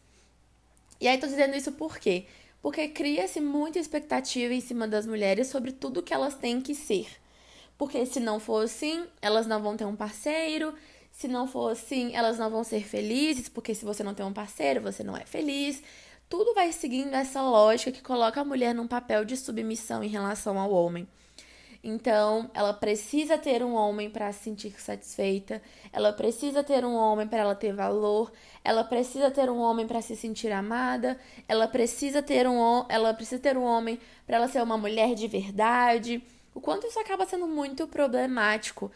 E 1.01 1.07
aí, 1.07 1.19
tô 1.19 1.27
dizendo 1.27 1.57
isso 1.57 1.73
por 1.73 1.99
quê? 1.99 2.27
Porque 2.61 2.89
cria-se 2.89 3.41
muita 3.41 3.79
expectativa 3.79 4.53
em 4.53 4.61
cima 4.61 4.87
das 4.87 5.07
mulheres 5.07 5.49
sobre 5.49 5.73
tudo 5.73 6.03
que 6.03 6.15
elas 6.15 6.35
têm 6.35 6.61
que 6.61 6.75
ser. 6.75 7.07
Porque 7.77 8.07
se 8.07 8.21
não 8.21 8.39
for 8.39 8.65
assim, 8.65 9.05
elas 9.21 9.47
não 9.47 9.61
vão 9.61 9.77
ter 9.77 9.85
um 9.85 9.97
parceiro. 9.97 10.75
Se 11.11 11.27
não 11.29 11.47
for 11.47 11.73
assim, 11.73 12.15
elas 12.15 12.39
não 12.39 12.49
vão 12.49 12.65
ser 12.65 12.85
felizes, 12.85 13.49
porque 13.49 13.75
se 13.75 13.85
você 13.85 14.03
não 14.03 14.15
tem 14.15 14.25
um 14.25 14.33
parceiro, 14.33 14.81
você 14.81 15.03
não 15.03 15.17
é 15.17 15.27
feliz. 15.27 15.83
Tudo 16.33 16.55
vai 16.55 16.73
seguindo 16.73 17.13
essa 17.13 17.43
lógica 17.43 17.93
que 17.93 18.01
coloca 18.01 18.41
a 18.41 18.45
mulher 18.45 18.75
num 18.75 18.87
papel 18.87 19.23
de 19.23 19.37
submissão 19.37 20.03
em 20.03 20.09
relação 20.09 20.59
ao 20.59 20.73
homem. 20.73 21.07
Então, 21.85 22.51
ela 22.55 22.73
precisa 22.73 23.37
ter 23.37 23.63
um 23.63 23.75
homem 23.75 24.09
para 24.09 24.33
se 24.33 24.45
sentir 24.45 24.81
satisfeita, 24.81 25.61
ela 25.93 26.11
precisa 26.11 26.65
ter 26.65 26.87
um 26.87 26.95
homem 26.95 27.29
para 27.29 27.41
ela 27.41 27.55
ter 27.55 27.75
valor, 27.75 28.33
ela 28.65 28.83
precisa 28.83 29.31
ter 29.31 29.51
um 29.51 29.59
homem 29.59 29.87
para 29.87 30.01
se 30.01 30.17
sentir 30.17 30.51
amada, 30.53 31.19
ela 31.47 31.69
precisa 31.69 32.23
ter 32.23 32.49
um 32.49 32.87
ela 32.89 33.13
precisa 33.13 33.39
ter 33.39 33.59
um 33.59 33.65
homem 33.65 34.01
para 34.27 34.37
ela 34.37 34.49
ser 34.49 34.63
uma 34.63 34.79
mulher 34.79 35.15
de 35.15 35.29
verdade. 35.29 36.25
O 36.55 36.63
quanto 36.63 36.87
isso 36.87 36.99
acaba 36.99 37.27
sendo 37.27 37.47
muito 37.47 37.87
problemático. 37.87 38.91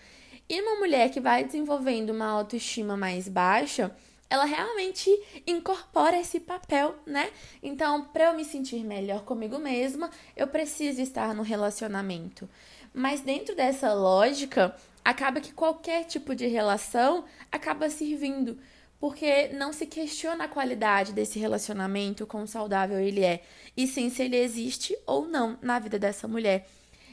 E 0.48 0.58
uma 0.62 0.76
mulher 0.76 1.10
que 1.10 1.20
vai 1.20 1.44
desenvolvendo 1.44 2.14
uma 2.14 2.30
autoestima 2.30 2.96
mais 2.96 3.28
baixa, 3.28 3.94
ela 4.28 4.44
realmente 4.44 5.10
incorpora 5.46 6.18
esse 6.18 6.40
papel, 6.40 6.94
né? 7.06 7.30
Então, 7.62 8.04
para 8.04 8.26
eu 8.26 8.34
me 8.34 8.44
sentir 8.44 8.82
melhor 8.84 9.24
comigo 9.24 9.58
mesma, 9.58 10.10
eu 10.36 10.46
preciso 10.46 11.00
estar 11.00 11.34
no 11.34 11.42
relacionamento. 11.42 12.48
Mas 12.92 13.20
dentro 13.20 13.54
dessa 13.54 13.92
lógica, 13.92 14.74
acaba 15.04 15.40
que 15.40 15.52
qualquer 15.52 16.04
tipo 16.04 16.34
de 16.34 16.46
relação 16.46 17.24
acaba 17.52 17.88
servindo, 17.88 18.58
porque 18.98 19.48
não 19.48 19.72
se 19.72 19.86
questiona 19.86 20.44
a 20.44 20.48
qualidade 20.48 21.12
desse 21.12 21.38
relacionamento, 21.38 22.26
quão 22.26 22.46
saudável 22.46 22.98
ele 22.98 23.22
é, 23.22 23.42
e 23.76 23.86
sim 23.86 24.10
se 24.10 24.22
ele 24.22 24.36
existe 24.36 24.96
ou 25.06 25.28
não 25.28 25.58
na 25.62 25.78
vida 25.78 25.98
dessa 25.98 26.26
mulher. 26.26 26.66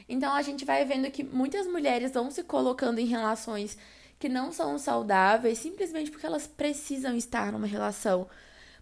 Então 0.08 0.34
a 0.34 0.42
gente 0.42 0.64
vai 0.64 0.84
vendo 0.84 1.10
que 1.10 1.22
muitas 1.22 1.66
mulheres 1.66 2.12
vão 2.12 2.30
se 2.30 2.42
colocando 2.42 2.98
em 2.98 3.06
relações 3.06 3.78
que 4.24 4.28
não 4.30 4.50
são 4.50 4.78
saudáveis 4.78 5.58
simplesmente 5.58 6.10
porque 6.10 6.24
elas 6.24 6.46
precisam 6.46 7.14
estar 7.14 7.52
numa 7.52 7.66
relação. 7.66 8.26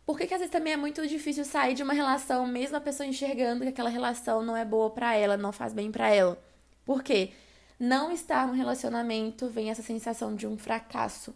Porque 0.06 0.24
que 0.24 0.34
às 0.34 0.38
vezes 0.38 0.52
também 0.52 0.74
é 0.74 0.76
muito 0.76 1.04
difícil 1.04 1.44
sair 1.44 1.74
de 1.74 1.82
uma 1.82 1.92
relação, 1.92 2.46
mesmo 2.46 2.76
a 2.76 2.80
pessoa 2.80 3.08
enxergando 3.08 3.62
que 3.62 3.70
aquela 3.70 3.90
relação 3.90 4.44
não 4.44 4.56
é 4.56 4.64
boa 4.64 4.88
para 4.90 5.16
ela, 5.16 5.36
não 5.36 5.50
faz 5.50 5.72
bem 5.72 5.90
para 5.90 6.08
ela. 6.14 6.40
Por 6.84 7.02
quê? 7.02 7.32
Não 7.76 8.12
estar 8.12 8.46
no 8.46 8.52
relacionamento 8.52 9.48
vem 9.48 9.68
essa 9.68 9.82
sensação 9.82 10.36
de 10.36 10.46
um 10.46 10.56
fracasso. 10.56 11.34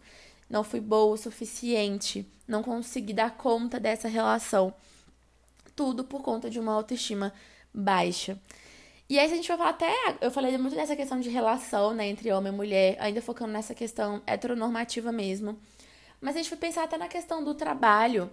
Não 0.49 0.63
fui 0.63 0.79
boa 0.79 1.15
o 1.15 1.17
suficiente, 1.17 2.25
não 2.47 2.63
consegui 2.63 3.11
dar 3.11 3.31
conta 3.31 3.77
dessa 3.77 4.07
relação. 4.07 4.73
Tudo 5.75 6.05
por 6.05 6.21
conta 6.21 6.49
de 6.49 6.61
uma 6.61 6.71
autoestima 6.71 7.33
baixa. 7.73 8.39
E 9.09 9.17
aí, 9.17 9.27
se 9.27 9.33
a 9.33 9.37
gente 9.37 9.47
for 9.47 9.57
falar 9.57 9.69
até. 9.69 9.93
Eu 10.19 10.29
falei 10.29 10.57
muito 10.57 10.75
dessa 10.75 10.95
questão 10.95 11.19
de 11.19 11.29
relação, 11.29 11.93
né, 11.93 12.07
entre 12.07 12.31
homem 12.31 12.51
e 12.51 12.55
mulher, 12.55 12.97
ainda 12.99 13.21
focando 13.21 13.53
nessa 13.53 13.73
questão 13.73 14.21
heteronormativa 14.27 15.11
mesmo. 15.11 15.57
Mas 16.19 16.35
a 16.35 16.39
gente 16.39 16.49
foi 16.49 16.57
pensar 16.57 16.83
até 16.83 16.97
na 16.97 17.07
questão 17.07 17.43
do 17.43 17.53
trabalho. 17.53 18.29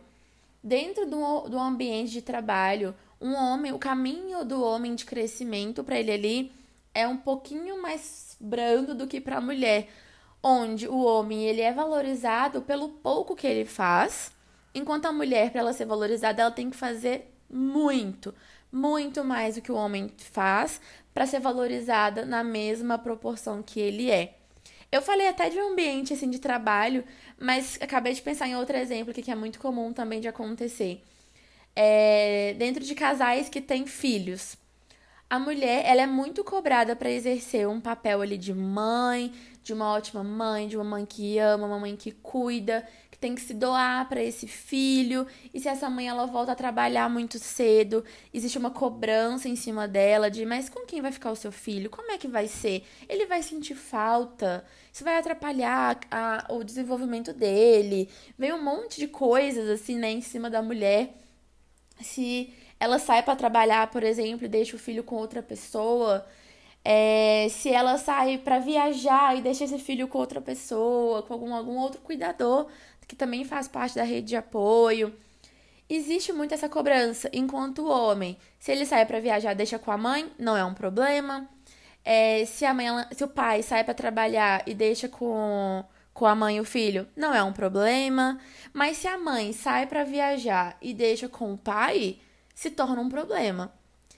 Dentro 0.63 1.07
do, 1.07 1.49
do 1.49 1.59
ambiente 1.59 2.11
de 2.11 2.23
trabalho, 2.23 2.95
um 3.21 3.35
homem, 3.35 3.73
o 3.73 3.79
caminho 3.79 4.45
do 4.45 4.63
homem 4.63 4.95
de 4.95 5.05
crescimento 5.05 5.85
para 5.85 5.99
ele 5.99 6.11
ali 6.11 6.53
é 6.95 7.07
um 7.07 7.17
pouquinho 7.17 7.81
mais 7.81 8.37
brando 8.41 8.95
do 8.95 9.07
que 9.07 9.21
para 9.21 9.39
a 9.39 9.41
mulher, 9.41 9.89
onde 10.43 10.89
o 10.89 11.03
homem 11.03 11.45
ele 11.45 11.61
é 11.61 11.73
valorizado 11.73 12.63
pelo 12.63 12.89
pouco 12.89 13.37
que 13.37 13.47
ele 13.47 13.65
faz, 13.65 14.33
enquanto 14.75 15.07
a 15.07 15.13
mulher 15.13 15.51
para 15.51 15.61
ela 15.61 15.73
ser 15.73 15.85
valorizada 15.85 16.43
ela 16.43 16.51
tem 16.51 16.71
que 16.71 16.77
fazer 16.77 17.34
muito, 17.55 18.35
muito 18.73 19.25
mais 19.25 19.55
do 19.55 19.63
que 19.63 19.71
o 19.71 19.77
homem 19.77 20.11
faz 20.17 20.81
para 21.13 21.27
ser 21.27 21.41
valorizada 21.41 22.27
na 22.27 22.43
mesma 22.43 22.99
proporção 22.99 23.63
que 23.63 23.79
ele 23.79 24.11
é. 24.11 24.35
Eu 24.91 25.01
falei 25.01 25.29
até 25.29 25.49
de 25.49 25.59
um 25.59 25.73
ambiente 25.73 26.13
assim 26.13 26.29
de 26.29 26.39
trabalho, 26.39 27.05
mas 27.39 27.79
acabei 27.81 28.13
de 28.13 28.23
pensar 28.23 28.49
em 28.49 28.57
outro 28.57 28.77
exemplo 28.77 29.15
que 29.15 29.31
é 29.31 29.35
muito 29.35 29.59
comum 29.59 29.93
também 29.93 30.21
de 30.21 30.29
acontecer. 30.29 31.01
É, 31.77 32.55
dentro 32.59 32.85
de 32.85 32.95
casais 32.95 33.49
que 33.49 33.61
têm 33.61 33.87
filhos 33.87 34.57
a 35.29 35.39
mulher 35.39 35.85
ela 35.85 36.03
é 36.03 36.07
muito 36.07 36.45
cobrada 36.45 36.95
para 36.95 37.11
exercer 37.11 37.67
um 37.67 37.81
papel 37.81 38.21
ali 38.21 38.39
de 38.39 38.55
mãe, 38.55 39.33
de 39.65 39.73
uma 39.73 39.91
ótima 39.91 40.23
mãe, 40.23 40.69
de 40.69 40.77
uma 40.77 40.85
mãe 40.85 41.05
que 41.05 41.39
ama, 41.39 41.67
uma 41.67 41.79
mãe 41.81 41.97
que 41.97 42.13
cuida, 42.13 42.87
tem 43.25 43.35
que 43.35 43.41
se 43.41 43.55
doar 43.55 44.07
para 44.07 44.23
esse 44.23 44.47
filho. 44.47 45.27
E 45.55 45.59
se 45.59 45.67
essa 45.67 45.89
mãe 45.89 46.07
ela 46.07 46.27
volta 46.27 46.53
a 46.53 46.55
trabalhar 46.55 47.09
muito 47.09 47.39
cedo, 47.39 48.05
existe 48.35 48.59
uma 48.59 48.71
cobrança 48.71 49.49
em 49.49 49.57
cima 49.57 49.89
dela 49.89 50.31
de, 50.31 50.45
mas 50.45 50.69
com 50.69 50.85
quem 50.85 51.01
vai 51.01 51.11
ficar 51.11 51.31
o 51.31 51.37
seu 51.37 51.51
filho? 51.51 51.89
Como 51.89 52.13
é 52.13 52.19
que 52.19 52.29
vai 52.29 52.47
ser? 52.47 52.85
Ele 53.09 53.25
vai 53.25 53.43
sentir 53.43 53.77
falta? 53.77 54.63
Isso 54.93 55.03
vai 55.03 55.17
atrapalhar 55.17 55.99
a, 56.11 56.47
o 56.51 56.63
desenvolvimento 56.63 57.33
dele? 57.33 58.11
Vem 58.39 58.53
um 58.53 58.63
monte 58.63 59.01
de 59.01 59.09
coisas 59.09 59.71
assim, 59.71 59.97
né, 59.97 60.11
em 60.11 60.21
cima 60.21 60.51
da 60.51 60.61
mulher. 60.61 61.15
Se 62.03 62.53
ela 62.79 62.99
sai 62.99 63.23
para 63.23 63.37
trabalhar, 63.37 63.91
por 63.91 64.03
exemplo, 64.03 64.45
e 64.45 64.49
deixa 64.49 64.77
o 64.77 64.79
filho 64.79 65.03
com 65.03 65.17
outra 65.17 65.43
pessoa, 65.43 66.27
é, 66.85 67.47
se 67.49 67.71
ela 67.71 67.97
sai 67.97 68.37
para 68.37 68.59
viajar 68.59 69.35
e 69.37 69.41
deixa 69.41 69.65
esse 69.65 69.79
filho 69.79 70.07
com 70.07 70.19
outra 70.19 70.41
pessoa, 70.43 71.23
com 71.23 71.33
algum, 71.33 71.55
algum 71.55 71.79
outro 71.79 72.01
cuidador 72.03 72.67
que 73.07 73.17
também 73.17 73.45
faz 73.45 73.69
parte 73.69 73.97
da 73.97 74.03
rede 74.03 74.29
de 74.29 74.37
apoio. 74.37 75.15
Existe 75.89 76.33
muito 76.33 76.55
essa 76.55 76.69
cobrança, 76.69 77.29
enquanto 77.33 77.81
o 77.81 77.89
homem, 77.89 78.39
se 78.59 78.73
ele 78.73 78.87
sai 78.87 79.05
para 79.05 79.21
viajar, 79.21 79.55
deixa 79.55 79.79
com 79.79 79.91
a 79.91 79.99
mãe, 79.99 80.31
não 80.39 80.57
é 80.57 80.65
um 80.65 80.73
problema. 80.73 81.49
É, 82.05 82.45
se 82.47 82.65
a 82.65 82.73
mãe, 82.75 82.87
se 83.13 83.25
o 83.25 83.29
pai 83.29 83.63
sai 83.63 83.85
para 83.85 83.95
trabalhar 83.95 84.63
e 84.67 84.75
deixa 84.75 85.09
com, 85.09 85.85
com 86.13 86.27
a 86.27 86.35
mãe 86.35 86.57
e 86.57 86.61
o 86.61 86.65
filho, 86.65 87.07
não 87.17 87.35
é 87.35 87.43
um 87.43 87.53
problema. 87.53 88.39
Mas 88.73 88.99
se 88.99 89.09
a 89.09 89.19
mãe 89.19 89.53
sai 89.53 89.87
para 89.87 90.05
viajar 90.05 90.77
e 90.81 90.95
deixa 90.95 91.29
com 91.29 91.53
o 91.53 91.59
pai, 91.59 92.19
se 92.55 92.71
torna 92.71 93.01
um 93.01 93.09
problema. 93.09 93.73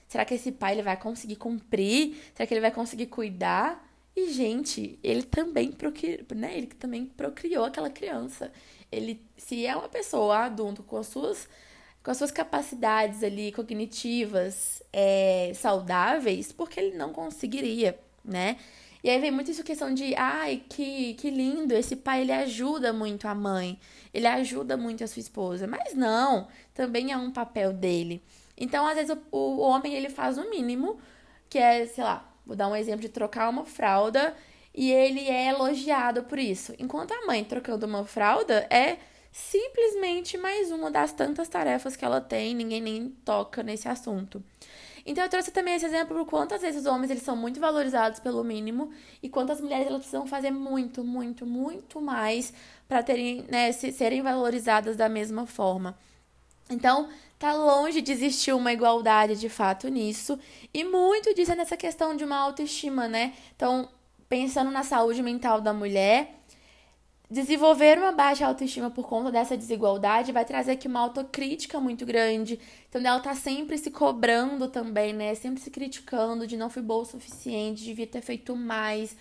Será 0.07 0.23
que 0.23 0.35
esse 0.35 0.51
pai 0.51 0.73
ele 0.73 0.83
vai 0.83 0.95
conseguir 0.95 1.35
cumprir? 1.35 2.15
Será 2.33 2.47
que 2.47 2.53
ele 2.53 2.61
vai 2.61 2.71
conseguir 2.71 3.07
cuidar? 3.07 3.85
E, 4.15 4.31
gente, 4.31 4.97
ele 5.03 5.21
também 5.21 5.71
procriou, 5.71 6.25
né? 6.33 6.57
Ele 6.57 6.67
também 6.67 7.05
procriou 7.05 7.65
aquela 7.65 7.89
criança. 7.89 8.51
Ele, 8.91 9.21
se 9.35 9.65
é 9.65 9.75
uma 9.75 9.89
pessoa 9.89 10.45
adulto 10.45 10.83
com 10.83 10.97
as 10.97 11.07
suas, 11.07 11.47
com 12.03 12.11
as 12.11 12.17
suas 12.17 12.31
capacidades 12.31 13.23
ali 13.23 13.51
cognitivas 13.51 14.81
é, 14.93 15.51
saudáveis, 15.55 16.51
porque 16.51 16.79
ele 16.79 16.97
não 16.97 17.11
conseguiria, 17.11 17.99
né? 18.23 18.57
E 19.03 19.09
aí 19.09 19.19
vem 19.19 19.31
muito 19.31 19.51
isso 19.51 19.63
questão 19.63 19.93
de, 19.93 20.15
ai, 20.15 20.63
que, 20.67 21.13
que 21.13 21.29
lindo, 21.29 21.73
esse 21.73 21.95
pai 21.95 22.21
ele 22.21 22.31
ajuda 22.31 22.91
muito 22.91 23.27
a 23.27 23.35
mãe, 23.35 23.79
ele 24.13 24.27
ajuda 24.27 24.75
muito 24.75 25.03
a 25.03 25.07
sua 25.07 25.19
esposa. 25.19 25.67
Mas 25.67 25.93
não, 25.93 26.47
também 26.73 27.11
é 27.11 27.17
um 27.17 27.31
papel 27.31 27.71
dele. 27.71 28.21
Então, 28.57 28.87
às 28.87 28.95
vezes, 28.95 29.15
o, 29.31 29.37
o 29.37 29.59
homem 29.59 29.93
ele 29.93 30.09
faz 30.09 30.37
o 30.37 30.49
mínimo, 30.49 30.99
que 31.49 31.59
é, 31.59 31.85
sei 31.85 32.03
lá, 32.03 32.27
vou 32.45 32.55
dar 32.55 32.67
um 32.67 32.75
exemplo 32.75 33.01
de 33.01 33.09
trocar 33.09 33.49
uma 33.49 33.65
fralda 33.65 34.35
e 34.77 34.91
ele 34.91 35.27
é 35.27 35.47
elogiado 35.47 36.23
por 36.23 36.37
isso. 36.37 36.71
Enquanto 36.77 37.11
a 37.11 37.25
mãe 37.25 37.43
trocando 37.43 37.87
uma 37.87 38.05
fralda 38.05 38.67
é 38.69 38.97
simplesmente 39.31 40.37
mais 40.37 40.71
uma 40.71 40.91
das 40.91 41.11
tantas 41.11 41.49
tarefas 41.49 41.95
que 41.95 42.05
ela 42.05 42.21
tem, 42.21 42.53
ninguém 42.53 42.79
nem 42.79 43.09
toca 43.25 43.63
nesse 43.63 43.89
assunto. 43.89 44.41
Então 45.03 45.23
eu 45.23 45.29
trouxe 45.29 45.49
também 45.49 45.73
esse 45.73 45.85
exemplo 45.85 46.15
por 46.15 46.27
quantas 46.27 46.61
vezes 46.61 46.81
os 46.81 46.85
homens 46.85 47.09
eles 47.09 47.23
são 47.23 47.35
muito 47.35 47.59
valorizados 47.59 48.19
pelo 48.19 48.43
mínimo 48.43 48.91
e 49.23 49.27
quantas 49.27 49.59
mulheres 49.59 49.87
elas 49.87 49.99
precisam 49.99 50.27
fazer 50.27 50.51
muito, 50.51 51.03
muito, 51.03 51.43
muito 51.43 51.99
mais 51.99 52.53
para 52.87 53.01
terem, 53.01 53.45
né, 53.49 53.71
serem 53.71 54.21
valorizadas 54.21 54.95
da 54.95 55.09
mesma 55.09 55.47
forma. 55.47 55.97
Então, 56.69 57.09
tá 57.39 57.53
longe 57.53 58.01
de 58.01 58.11
existir 58.11 58.51
uma 58.51 58.73
igualdade 58.73 59.37
de 59.37 59.49
fato 59.49 59.87
nisso, 59.87 60.37
e 60.73 60.83
muito 60.83 61.33
disso 61.33 61.53
é 61.53 61.55
nessa 61.55 61.77
questão 61.77 62.15
de 62.15 62.25
uma 62.25 62.35
autoestima, 62.35 63.07
né? 63.07 63.33
Então, 63.55 63.87
pensando 64.29 64.71
na 64.71 64.83
saúde 64.83 65.21
mental 65.23 65.61
da 65.61 65.73
mulher, 65.73 66.37
Desenvolver 67.29 67.97
uma 67.97 68.13
baixa 68.13 68.47
autoestima 68.47 68.89
por 68.89 69.05
conta 69.05 69.29
dessa 69.29 69.57
desigualdade 69.57 70.31
vai 70.31 70.45
trazer 70.45 70.71
aqui 70.71 70.87
uma 70.87 71.01
autocrítica 71.01 71.77
muito 71.77 72.05
grande. 72.05 72.57
Então, 72.87 73.01
ela 73.01 73.19
tá 73.19 73.35
sempre 73.35 73.77
se 73.77 73.91
cobrando 73.91 74.69
também, 74.69 75.11
né? 75.11 75.35
Sempre 75.35 75.61
se 75.61 75.69
criticando 75.69 76.47
de 76.47 76.55
não 76.55 76.69
fui 76.69 76.81
boa 76.81 77.01
o 77.01 77.05
suficiente, 77.05 77.83
devia 77.83 78.07
ter 78.07 78.21
feito 78.21 78.55
mais. 78.55 79.17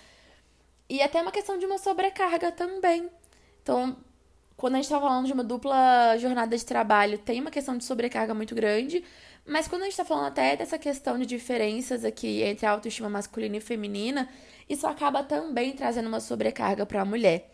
E 0.89 1.03
até 1.03 1.21
uma 1.21 1.33
questão 1.33 1.59
de 1.59 1.67
uma 1.67 1.79
sobrecarga 1.79 2.53
também. 2.53 3.11
Então, 3.61 3.97
quando 4.57 4.75
a 4.75 4.77
gente 4.77 4.89
tá 4.89 5.01
falando 5.01 5.27
de 5.27 5.33
uma 5.33 5.43
dupla 5.43 6.17
jornada 6.17 6.57
de 6.57 6.65
trabalho, 6.65 7.19
tem 7.19 7.41
uma 7.41 7.51
questão 7.51 7.77
de 7.77 7.85
sobrecarga 7.85 8.33
muito 8.35 8.55
grande. 8.55 9.03
Mas 9.47 9.69
quando 9.69 9.83
a 9.83 9.85
gente 9.85 9.97
tá 9.97 10.05
falando 10.05 10.27
até 10.27 10.57
dessa 10.57 10.79
questão 10.79 11.19
de 11.19 11.25
diferenças 11.25 12.05
aqui 12.05 12.43
entre 12.43 12.67
a 12.67 12.71
autoestima 12.73 13.09
masculina 13.09 13.57
e 13.57 13.61
feminina, 13.61 14.29
isso 14.69 14.87
acaba 14.87 15.23
também 15.23 15.73
trazendo 15.73 16.09
uma 16.09 16.21
sobrecarga 16.21 16.85
para 16.85 17.03
a 17.03 17.05
mulher. 17.05 17.53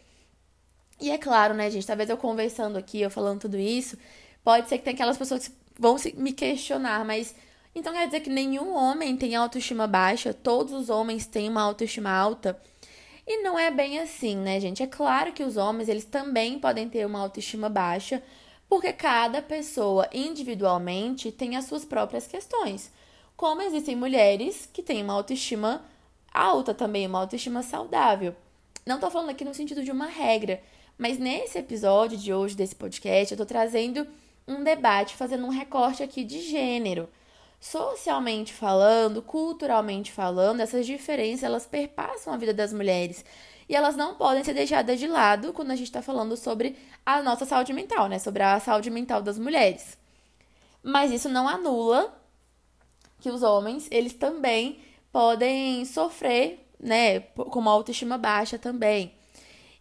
E 1.00 1.10
é 1.10 1.18
claro, 1.18 1.52
né, 1.52 1.70
gente? 1.70 1.86
Talvez 1.86 2.08
eu 2.08 2.16
conversando 2.16 2.78
aqui, 2.78 3.00
eu 3.02 3.10
falando 3.10 3.40
tudo 3.40 3.58
isso, 3.58 3.98
pode 4.42 4.68
ser 4.68 4.78
que 4.78 4.84
tenha 4.84 4.94
aquelas 4.94 5.18
pessoas 5.18 5.48
que 5.48 5.54
vão 5.78 5.96
me 6.16 6.32
questionar, 6.32 7.04
mas 7.04 7.34
Então 7.74 7.92
quer 7.92 8.06
dizer 8.06 8.20
que 8.20 8.30
nenhum 8.30 8.74
homem 8.74 9.16
tem 9.16 9.34
autoestima 9.34 9.86
baixa, 9.86 10.34
todos 10.34 10.72
os 10.72 10.90
homens 10.90 11.26
têm 11.26 11.48
uma 11.48 11.62
autoestima 11.62 12.10
alta. 12.10 12.60
E 13.26 13.42
não 13.42 13.58
é 13.58 13.70
bem 13.70 13.98
assim, 13.98 14.36
né, 14.36 14.60
gente? 14.60 14.82
É 14.82 14.86
claro 14.86 15.32
que 15.32 15.42
os 15.42 15.56
homens, 15.56 15.88
eles 15.88 16.04
também 16.04 16.58
podem 16.58 16.88
ter 16.88 17.06
uma 17.06 17.20
autoestima 17.20 17.68
baixa, 17.68 18.22
porque 18.72 18.90
cada 18.90 19.42
pessoa 19.42 20.08
individualmente 20.14 21.30
tem 21.30 21.56
as 21.56 21.66
suas 21.66 21.84
próprias 21.84 22.26
questões. 22.26 22.90
Como 23.36 23.60
existem 23.60 23.94
mulheres 23.94 24.66
que 24.72 24.82
têm 24.82 25.02
uma 25.02 25.12
autoestima 25.12 25.84
alta 26.32 26.72
também, 26.72 27.06
uma 27.06 27.18
autoestima 27.18 27.62
saudável. 27.62 28.34
Não 28.86 28.98
tô 28.98 29.10
falando 29.10 29.28
aqui 29.28 29.44
no 29.44 29.52
sentido 29.52 29.84
de 29.84 29.90
uma 29.90 30.06
regra, 30.06 30.62
mas 30.96 31.18
nesse 31.18 31.58
episódio 31.58 32.16
de 32.16 32.32
hoje 32.32 32.56
desse 32.56 32.74
podcast, 32.74 33.34
eu 33.34 33.36
tô 33.36 33.44
trazendo 33.44 34.06
um 34.48 34.64
debate, 34.64 35.16
fazendo 35.16 35.44
um 35.44 35.50
recorte 35.50 36.02
aqui 36.02 36.24
de 36.24 36.40
gênero. 36.40 37.10
Socialmente 37.60 38.54
falando, 38.54 39.20
culturalmente 39.20 40.10
falando, 40.10 40.60
essas 40.60 40.86
diferenças 40.86 41.44
elas 41.44 41.66
perpassam 41.66 42.32
a 42.32 42.38
vida 42.38 42.54
das 42.54 42.72
mulheres 42.72 43.22
e 43.72 43.74
elas 43.74 43.96
não 43.96 44.14
podem 44.16 44.44
ser 44.44 44.52
deixadas 44.52 45.00
de 45.00 45.06
lado 45.06 45.50
quando 45.54 45.70
a 45.70 45.74
gente 45.74 45.86
está 45.86 46.02
falando 46.02 46.36
sobre 46.36 46.76
a 47.06 47.22
nossa 47.22 47.46
saúde 47.46 47.72
mental, 47.72 48.06
né? 48.06 48.18
Sobre 48.18 48.42
a 48.42 48.60
saúde 48.60 48.90
mental 48.90 49.22
das 49.22 49.38
mulheres. 49.38 49.96
Mas 50.82 51.10
isso 51.10 51.26
não 51.26 51.48
anula 51.48 52.14
que 53.18 53.30
os 53.30 53.42
homens 53.42 53.88
eles 53.90 54.12
também 54.12 54.78
podem 55.10 55.86
sofrer, 55.86 56.68
né, 56.78 57.20
com 57.20 57.60
uma 57.60 57.70
autoestima 57.70 58.18
baixa 58.18 58.58
também. 58.58 59.14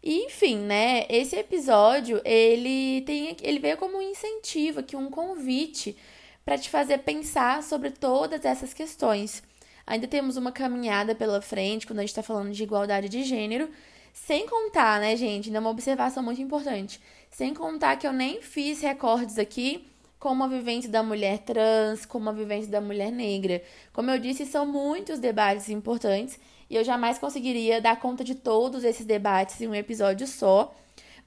E, 0.02 0.26
enfim, 0.26 0.60
né, 0.60 1.06
esse 1.10 1.36
episódio, 1.36 2.22
ele 2.24 3.02
tem 3.02 3.36
ele 3.42 3.60
veio 3.60 3.76
como 3.76 3.98
um 3.98 4.02
incentivo, 4.02 4.80
aqui 4.80 4.96
um 4.96 5.12
convite 5.12 5.98
para 6.46 6.58
te 6.58 6.70
fazer 6.70 7.00
pensar 7.00 7.62
sobre 7.62 7.92
todas 7.92 8.46
essas 8.46 8.74
questões. 8.74 9.44
Ainda 9.86 10.08
temos 10.08 10.38
uma 10.38 10.52
caminhada 10.52 11.14
pela 11.16 11.42
frente 11.42 11.86
quando 11.86 12.00
a 12.00 12.02
gente 12.02 12.10
está 12.10 12.24
falando 12.24 12.52
de 12.52 12.64
igualdade 12.64 13.10
de 13.10 13.24
gênero, 13.24 13.70
sem 14.14 14.46
contar, 14.46 15.00
né, 15.00 15.16
gente, 15.16 15.48
ainda 15.48 15.60
é 15.60 15.62
uma 15.62 15.70
observação 15.70 16.22
muito 16.22 16.42
importante, 16.42 17.00
sem 17.30 17.54
contar 17.54 17.96
que 17.96 18.06
eu 18.06 18.14
nem 18.14 18.42
fiz 18.42 18.82
recordes 18.82 19.38
aqui 19.38 19.88
com 20.20 20.30
uma 20.30 20.48
vivência 20.48 20.90
da 20.90 21.02
mulher 21.02 21.40
trans, 21.40 22.06
com 22.06 22.18
uma 22.18 22.32
vivência 22.32 22.70
da 22.70 22.80
mulher 22.80 23.12
negra. 23.12 23.64
Como 23.92 24.12
eu 24.12 24.20
disse, 24.20 24.46
são 24.46 24.68
muitos 24.68 25.18
debates 25.18 25.68
importantes 25.68 26.40
e 26.70 26.76
eu 26.76 26.84
jamais 26.84 27.18
conseguiria 27.18 27.82
dar 27.82 28.00
conta 28.00 28.24
de 28.24 28.36
todos 28.36 28.84
esses 28.84 29.06
debates 29.06 29.60
em 29.60 29.68
um 29.68 29.74
episódio 29.74 30.28
só. 30.28 30.74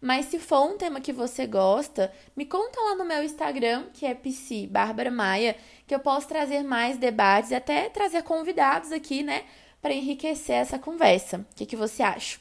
Mas 0.00 0.26
se 0.26 0.38
for 0.38 0.64
um 0.66 0.76
tema 0.76 1.00
que 1.00 1.12
você 1.12 1.46
gosta, 1.46 2.12
me 2.36 2.44
conta 2.44 2.80
lá 2.80 2.94
no 2.94 3.04
meu 3.04 3.22
Instagram, 3.22 3.86
que 3.92 4.04
é 4.04 4.14
psi 4.14 4.66
Bárbara 4.66 5.10
Maia, 5.10 5.56
que 5.86 5.94
eu 5.94 5.98
posso 5.98 6.28
trazer 6.28 6.62
mais 6.62 6.98
debates 6.98 7.50
e 7.50 7.54
até 7.54 7.88
trazer 7.88 8.22
convidados 8.22 8.92
aqui, 8.92 9.22
né, 9.22 9.44
para 9.80 9.94
enriquecer 9.94 10.56
essa 10.56 10.78
conversa. 10.78 11.46
O 11.52 11.54
que, 11.54 11.66
que 11.66 11.76
você 11.76 12.02
acha? 12.02 12.38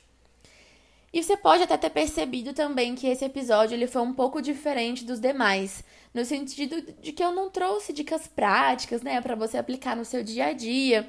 E 1.14 1.22
você 1.22 1.38
pode 1.38 1.62
até 1.62 1.78
ter 1.78 1.92
percebido 1.92 2.54
também 2.54 2.96
que 2.96 3.06
esse 3.08 3.24
episódio 3.24 3.76
ele 3.76 3.86
foi 3.86 4.02
um 4.02 4.14
pouco 4.14 4.42
diferente 4.42 5.06
dos 5.06 5.20
demais, 5.20 5.84
no 6.12 6.26
sentido 6.26 6.82
de 6.82 7.12
que 7.12 7.24
eu 7.24 7.32
não 7.32 7.52
trouxe 7.52 7.94
dicas 7.94 8.28
práticas, 8.28 9.04
né, 9.04 9.22
para 9.22 9.36
você 9.36 9.58
aplicar 9.60 9.96
no 9.96 10.04
seu 10.04 10.24
dia 10.24 10.48
a 10.48 10.54
dia. 10.54 11.08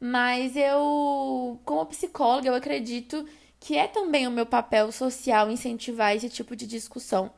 Mas 0.00 0.56
eu, 0.56 1.60
como 1.64 1.86
psicóloga, 1.86 2.48
eu 2.48 2.54
acredito 2.54 3.26
que 3.64 3.78
é 3.78 3.88
também 3.88 4.28
o 4.28 4.30
meu 4.30 4.44
papel 4.44 4.92
social 4.92 5.50
incentivar 5.50 6.14
esse 6.14 6.28
tipo 6.28 6.54
de 6.54 6.66
discussão. 6.66 7.30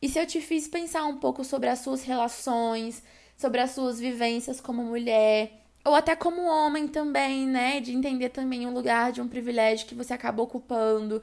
E 0.00 0.08
se 0.08 0.16
eu 0.16 0.24
te 0.24 0.40
fiz 0.40 0.68
pensar 0.68 1.04
um 1.06 1.16
pouco 1.16 1.42
sobre 1.42 1.68
as 1.68 1.80
suas 1.80 2.04
relações, 2.04 3.02
sobre 3.36 3.60
as 3.60 3.72
suas 3.72 3.98
vivências 3.98 4.60
como 4.60 4.84
mulher, 4.84 5.50
ou 5.84 5.96
até 5.96 6.14
como 6.14 6.40
homem 6.42 6.86
também, 6.86 7.48
né? 7.48 7.80
De 7.80 7.92
entender 7.92 8.28
também 8.28 8.64
um 8.64 8.72
lugar 8.72 9.10
de 9.10 9.20
um 9.20 9.26
privilégio 9.26 9.88
que 9.88 9.94
você 9.96 10.14
acaba 10.14 10.40
ocupando. 10.40 11.20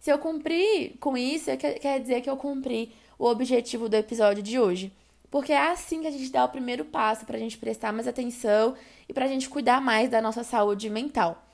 Se 0.00 0.10
eu 0.10 0.18
cumprir 0.18 0.96
com 0.98 1.14
isso, 1.14 1.50
quer 1.58 2.00
dizer 2.00 2.22
que 2.22 2.30
eu 2.30 2.36
cumpri 2.38 2.94
o 3.18 3.26
objetivo 3.26 3.90
do 3.90 3.94
episódio 3.94 4.42
de 4.42 4.58
hoje. 4.58 4.90
Porque 5.30 5.52
é 5.52 5.70
assim 5.70 6.00
que 6.00 6.06
a 6.06 6.10
gente 6.10 6.32
dá 6.32 6.46
o 6.46 6.48
primeiro 6.48 6.86
passo 6.86 7.26
para 7.26 7.36
a 7.36 7.40
gente 7.40 7.58
prestar 7.58 7.92
mais 7.92 8.08
atenção 8.08 8.74
e 9.06 9.12
para 9.12 9.26
a 9.26 9.28
gente 9.28 9.50
cuidar 9.50 9.82
mais 9.82 10.08
da 10.08 10.22
nossa 10.22 10.42
saúde 10.42 10.88
mental. 10.88 11.44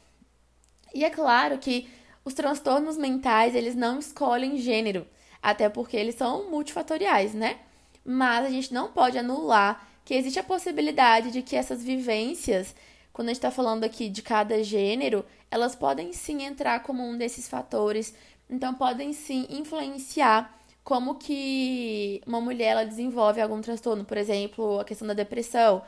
E 0.94 1.04
é 1.04 1.10
claro 1.10 1.58
que 1.58 1.88
os 2.24 2.34
transtornos 2.34 2.96
mentais, 2.96 3.54
eles 3.54 3.74
não 3.74 3.98
escolhem 3.98 4.56
gênero, 4.56 5.06
até 5.42 5.68
porque 5.68 5.96
eles 5.96 6.14
são 6.14 6.50
multifatoriais, 6.50 7.34
né? 7.34 7.58
Mas 8.04 8.46
a 8.46 8.50
gente 8.50 8.72
não 8.72 8.90
pode 8.90 9.18
anular 9.18 9.86
que 10.04 10.14
existe 10.14 10.38
a 10.38 10.44
possibilidade 10.44 11.30
de 11.30 11.42
que 11.42 11.56
essas 11.56 11.82
vivências, 11.82 12.74
quando 13.12 13.28
a 13.28 13.30
gente 13.30 13.38
está 13.38 13.50
falando 13.50 13.84
aqui 13.84 14.08
de 14.08 14.22
cada 14.22 14.62
gênero, 14.62 15.24
elas 15.50 15.74
podem 15.74 16.12
sim 16.12 16.42
entrar 16.42 16.82
como 16.82 17.02
um 17.02 17.16
desses 17.16 17.48
fatores, 17.48 18.14
então 18.48 18.74
podem 18.74 19.12
sim 19.12 19.46
influenciar 19.48 20.54
como 20.82 21.14
que 21.14 22.20
uma 22.26 22.40
mulher 22.40 22.72
ela 22.72 22.84
desenvolve 22.84 23.40
algum 23.40 23.60
transtorno, 23.60 24.04
por 24.04 24.18
exemplo, 24.18 24.80
a 24.80 24.84
questão 24.84 25.08
da 25.08 25.14
depressão. 25.14 25.82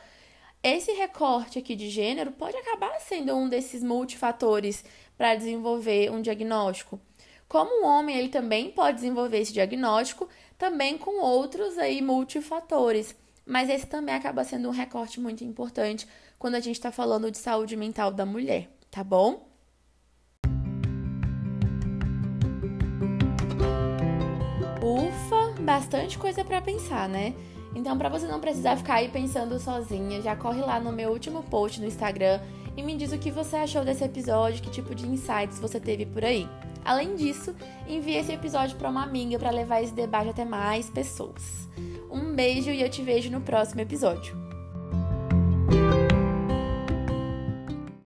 Esse 0.63 0.91
recorte 0.91 1.59
aqui 1.59 1.75
de 1.75 1.89
gênero 1.89 2.31
pode 2.31 2.57
acabar 2.57 2.99
sendo 2.99 3.35
um 3.35 3.47
desses 3.47 3.83
multifatores 3.83 4.83
para 5.17 5.35
desenvolver 5.35 6.11
um 6.11 6.21
diagnóstico. 6.21 6.99
Como 7.47 7.83
o 7.83 7.87
homem, 7.87 8.17
ele 8.17 8.29
também 8.29 8.71
pode 8.71 8.97
desenvolver 8.97 9.39
esse 9.39 9.53
diagnóstico, 9.53 10.27
também 10.57 10.97
com 10.97 11.21
outros 11.21 11.77
aí 11.77 12.01
multifatores. 12.01 13.15
Mas 13.45 13.69
esse 13.69 13.85
também 13.85 14.13
acaba 14.13 14.43
sendo 14.43 14.67
um 14.67 14.71
recorte 14.71 15.19
muito 15.21 15.43
importante 15.43 16.05
quando 16.37 16.55
a 16.55 16.59
gente 16.59 16.75
está 16.75 16.91
falando 16.91 17.31
de 17.31 17.37
saúde 17.37 17.77
mental 17.77 18.11
da 18.11 18.25
mulher, 18.25 18.69
tá 18.91 19.03
bom? 19.03 19.47
Ufa, 24.83 25.61
bastante 25.61 26.17
coisa 26.17 26.43
para 26.43 26.61
pensar, 26.61 27.07
né? 27.07 27.33
Então, 27.75 27.97
para 27.97 28.09
você 28.09 28.27
não 28.27 28.39
precisar 28.39 28.77
ficar 28.77 28.95
aí 28.95 29.09
pensando 29.09 29.59
sozinha, 29.59 30.21
já 30.21 30.35
corre 30.35 30.61
lá 30.61 30.79
no 30.79 30.91
meu 30.91 31.11
último 31.11 31.43
post 31.43 31.79
no 31.79 31.87
Instagram 31.87 32.39
e 32.75 32.83
me 32.83 32.95
diz 32.95 33.11
o 33.11 33.17
que 33.17 33.31
você 33.31 33.55
achou 33.55 33.83
desse 33.83 34.03
episódio, 34.03 34.61
que 34.61 34.69
tipo 34.69 34.93
de 34.93 35.07
insights 35.07 35.59
você 35.59 35.79
teve 35.79 36.05
por 36.05 36.23
aí. 36.23 36.47
Além 36.85 37.15
disso, 37.15 37.53
envie 37.87 38.15
esse 38.15 38.31
episódio 38.31 38.77
para 38.77 38.89
uma 38.89 39.03
amiga 39.03 39.37
para 39.37 39.49
levar 39.49 39.81
esse 39.81 39.93
debate 39.93 40.29
até 40.29 40.45
mais 40.45 40.89
pessoas. 40.89 41.67
Um 42.09 42.33
beijo 42.33 42.69
e 42.71 42.81
eu 42.81 42.89
te 42.89 43.01
vejo 43.01 43.29
no 43.29 43.41
próximo 43.41 43.81
episódio. 43.81 44.46